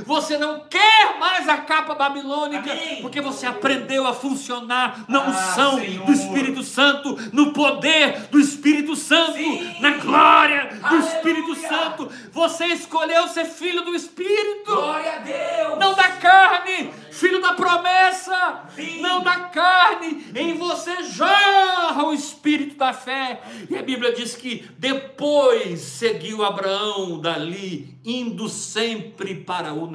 [0.07, 3.03] você não quer mais a capa babilônica, Amém.
[3.03, 6.07] porque você aprendeu a funcionar na Ah, unção Senhor.
[6.07, 9.76] do Espírito Santo, no poder do Espírito Santo, Sim.
[9.80, 11.09] na glória do Aleluia.
[11.16, 12.09] Espírito Santo.
[12.32, 15.78] Você escolheu ser filho do Espírito Glória a Deus.
[15.78, 19.01] não da carne, filho da promessa, Sim.
[19.01, 23.40] não da carne, em você jorra o espírito da fé.
[23.68, 29.90] E a Bíblia diz que depois seguiu Abraão dali, indo sempre para o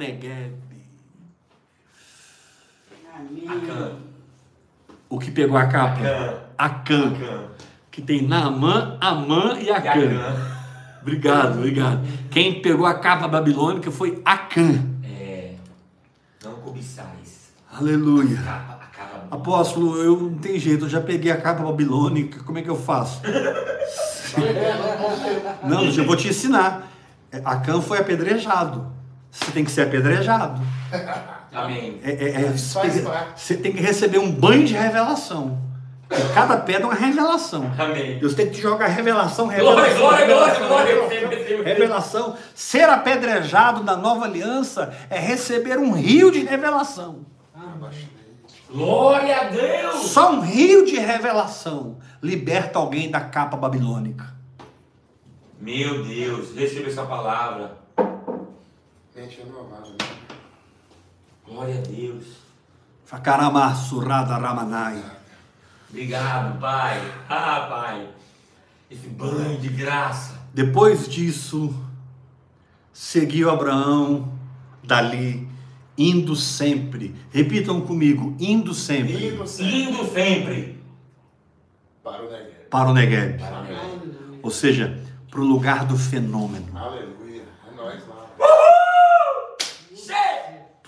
[3.48, 3.92] Acã.
[5.08, 6.00] O que pegou a capa?
[6.00, 6.34] Acã.
[6.58, 7.06] Acã.
[7.08, 7.44] Acã.
[7.90, 10.00] Que tem Naamã, Amã e E Acã.
[11.00, 12.00] Obrigado, obrigado.
[12.30, 14.82] Quem pegou a capa babilônica foi Acã.
[15.04, 15.54] É.
[16.42, 17.52] Não cobiçais.
[17.70, 18.38] Aleluia.
[18.42, 19.28] Capa, acaba.
[19.30, 22.76] Apóstolo, eu não tem jeito, eu já peguei a capa babilônica, como é que eu
[22.76, 23.20] faço?
[25.62, 26.90] Não, eu vou te ensinar.
[27.44, 28.92] Acã foi apedrejado.
[29.30, 30.60] Você tem que ser apedrejado.
[31.54, 32.00] Amém.
[32.02, 33.40] É, é, é, você, faz tem, que- parte.
[33.40, 35.58] você tem que receber um banho de revelação.
[36.08, 37.72] Porque Cada pedra é uma revelação.
[37.78, 38.18] Amém.
[38.18, 39.98] Deus tem que te jogar revelação, Glória, revelação.
[40.00, 40.68] glória, glória, revelação,
[41.48, 41.64] glória.
[41.64, 42.36] revelação.
[42.54, 47.24] Ser apedrejado da nova aliança é receber um rio de revelação.
[48.70, 49.94] Glória a Deus.
[50.10, 54.34] Só um rio de revelação liberta alguém da capa babilônica.
[55.60, 57.76] Meu Deus, receba essa palavra.
[59.14, 59.88] Mente renovada.
[59.90, 59.96] né?
[61.46, 62.24] Glória a Deus.
[63.04, 65.02] Fakarama surada ramanai.
[65.90, 67.00] Obrigado, Pai.
[67.28, 68.08] Ah, Pai.
[68.90, 70.34] Esse banho de graça.
[70.52, 71.74] Depois disso,
[72.92, 74.32] seguiu Abraão
[74.82, 75.48] dali,
[75.98, 77.14] indo sempre.
[77.30, 80.82] Repitam comigo, indo sempre Indo sempre Indo sempre.
[82.02, 82.54] para o Negev.
[82.70, 83.42] para o Negev.
[83.42, 83.76] Amém.
[83.76, 84.40] Aleluia.
[84.42, 86.66] Ou seja, para o lugar do fenômeno.
[86.76, 87.42] Aleluia.
[87.72, 88.23] É nóis lá.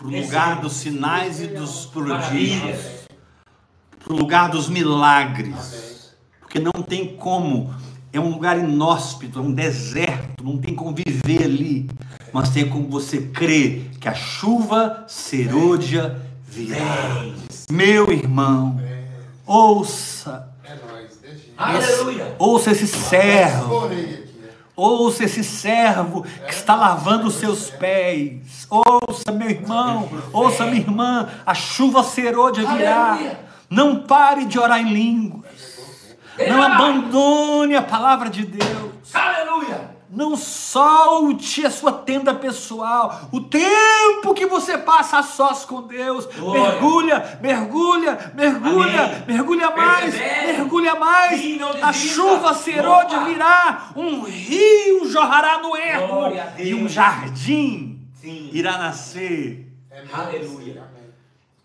[0.07, 2.79] Para o lugar dos sinais e dos prodígios.
[4.05, 6.15] Para o lugar dos milagres.
[6.39, 7.75] Porque não tem como.
[8.13, 11.91] É um lugar inóspito, é um deserto, não tem como viver ali.
[12.33, 16.77] Mas tem como você crer que a chuva serôdia virá.
[17.21, 17.35] Vem.
[17.71, 18.81] Meu irmão,
[19.45, 21.19] ouça, É nóis.
[21.21, 21.55] Deixa ir.
[21.59, 22.37] Aleluia.
[22.39, 23.89] ouça esse servo?
[24.77, 28.69] Ouça esse servo que está lavando os seus pés.
[28.71, 33.13] Ouça, meu irmão, ouça, minha irmã, a chuva serôdia virá.
[33.13, 33.47] Aleluia.
[33.69, 36.17] Não pare de orar em línguas.
[36.49, 39.15] Não abandone a palavra de Deus.
[39.15, 39.96] Aleluia.
[40.17, 43.29] Não solte a sua tenda pessoal.
[43.31, 46.25] O tempo que você passa a sós com Deus.
[46.25, 46.63] Glória.
[46.73, 49.25] Mergulha, mergulha, mergulha, Amém.
[49.27, 51.39] mergulha mais, mergulha mais.
[51.43, 53.25] Sim, a chuva serôde Opa.
[53.27, 53.91] virá.
[53.95, 56.31] Um rio jorrará no ermo.
[56.31, 56.69] Deus.
[56.69, 58.49] E um jardim Sim.
[58.55, 59.71] irá nascer.
[59.91, 60.03] É.
[60.11, 60.83] Aleluia.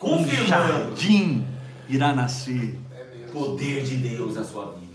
[0.04, 1.48] Um jardim
[1.88, 2.78] irá nascer.
[3.32, 4.92] Poder de Deus na sua vida.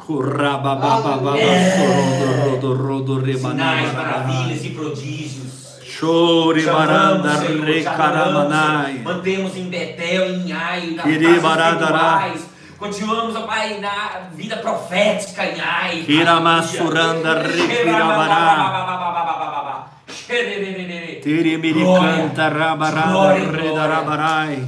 [3.38, 5.46] Sinais, maravilhas e prodígios.
[5.82, 8.92] Chore baranda Chamamos, Senhor, re te adoramos, caramanai.
[8.92, 9.04] Senhor.
[9.04, 12.46] Mantemos em Betel, em Ai, espirituais.
[12.78, 16.02] Continuamos, ó Pai, na vida profética em Ai.
[16.02, 18.76] Kiramassuranda Aleluia.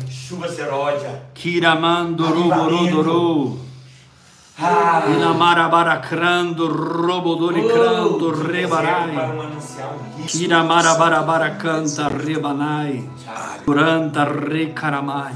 [0.08, 1.22] Chuva seródia.
[1.34, 3.58] Kiramando ruboruduru.
[4.60, 9.16] Ah, Inamarabarakrando robodoricrando oh, rebarai.
[10.16, 10.38] risco.
[10.38, 13.08] Kiramarabarabara canta rebanai.
[13.64, 15.34] Duranta recaramai.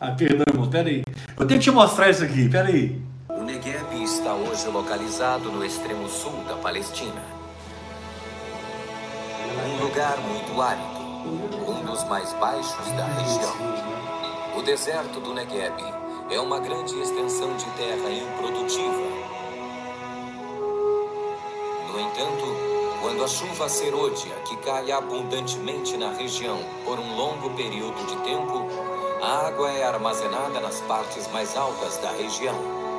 [0.00, 1.02] Ah, perdão, irmão, peraí.
[1.38, 3.00] Eu tenho que te mostrar isso aqui, peraí.
[3.28, 7.39] O Negev está hoje localizado no extremo sul da Palestina.
[9.58, 11.00] Um lugar muito árido,
[11.68, 13.54] um dos mais baixos da região.
[14.56, 15.74] O deserto do Negev
[16.30, 19.02] é uma grande extensão de terra improdutiva.
[21.92, 22.70] No entanto,
[23.00, 28.68] quando a chuva serôdia, que cai abundantemente na região por um longo período de tempo,
[29.20, 32.89] a água é armazenada nas partes mais altas da região.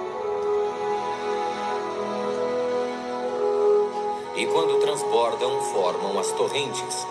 [4.41, 7.07] E quando transbordam, formam as torrentes.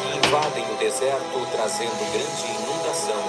[0.00, 3.20] Que invadem o deserto, trazendo grande inundação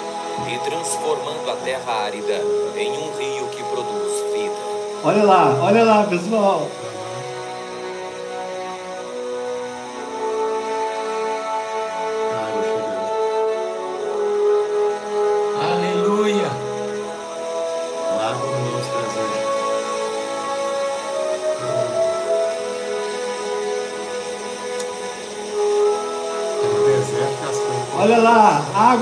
[0.53, 2.43] e transformando a terra árida
[2.76, 4.55] em um rio que produz vida.
[5.03, 6.68] Olha lá, olha lá, pessoal.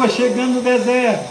[0.10, 1.25] Chegando no deserto.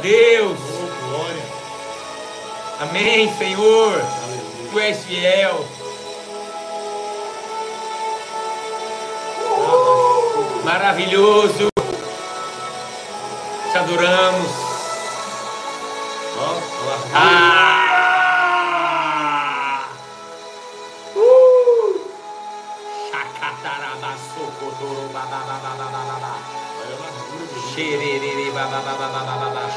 [0.00, 0.58] Deus.
[0.58, 1.44] Oh, glória.
[2.80, 3.94] Amém, Senhor.
[3.94, 4.70] Aleluia.
[4.70, 5.64] Tu és fiel.
[10.64, 11.68] Maravilhoso.
[13.72, 14.50] Te adoramos.
[16.38, 17.89] Ó, ó, Ah!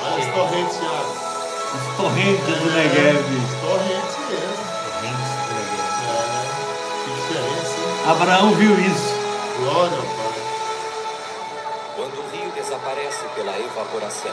[0.04, 1.34] Olha as xere.
[1.98, 3.18] torrentes do Negev.
[3.18, 4.64] As torrentes mesmo.
[4.84, 5.88] Torrentes do Negev.
[6.04, 6.46] É,
[7.04, 8.12] que diferença, hein?
[8.12, 9.10] Abraão viu isso.
[9.60, 10.34] Glória ao Pai.
[11.96, 14.32] Quando o rio desaparece pela evaporação,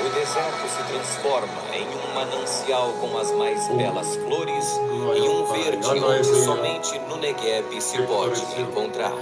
[0.00, 4.80] o deserto se transforma em um manancial com as mais belas flores
[5.16, 9.12] e um verde onde somente no Negev se pode encontrar.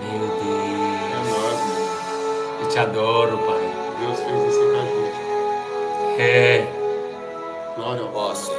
[0.00, 0.41] Meu Deus.
[2.72, 3.60] Te adoro, Pai.
[4.00, 6.22] Deus fez isso com a gente.
[6.22, 6.66] É.
[7.76, 8.58] Glória ao Senhor,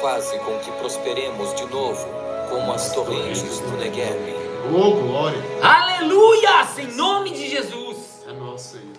[0.00, 2.06] faze com que prosperemos de novo,
[2.48, 4.34] como as torrentes do Negev.
[4.72, 5.38] Oh, glória.
[5.62, 6.66] Aleluia!
[6.78, 8.24] Em nome de Jesus.
[8.26, 8.96] É nosso, Senhor.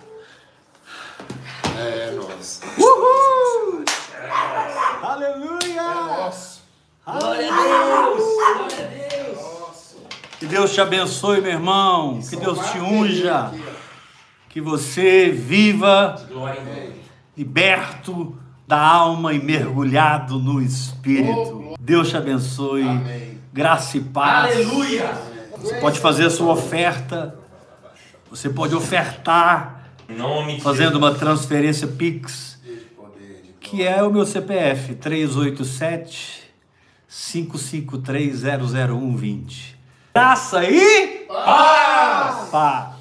[1.76, 2.60] É nosso.
[2.78, 3.84] Uhul!
[4.14, 5.82] É Aleluia!
[5.82, 6.60] nosso.
[7.04, 8.22] Glória a Deus.
[8.22, 9.96] Glória a Deus.
[10.38, 12.20] Que Deus te abençoe, meu irmão.
[12.20, 13.50] Que Deus te unja.
[14.56, 16.16] Que você viva
[17.36, 18.34] liberto
[18.66, 21.74] da alma e mergulhado no Espírito.
[21.78, 22.80] Deus te abençoe.
[22.80, 23.38] Amém.
[23.52, 24.54] Graça e paz.
[24.54, 25.12] Aleluia.
[25.58, 27.38] Você pode fazer a sua oferta.
[28.30, 29.90] Você pode ofertar
[30.62, 32.58] fazendo uma transferência Pix,
[33.60, 36.44] que é o meu CPF 387
[37.06, 39.76] 553 00120.
[40.14, 42.48] Graça e Paz!
[42.48, 42.95] paz.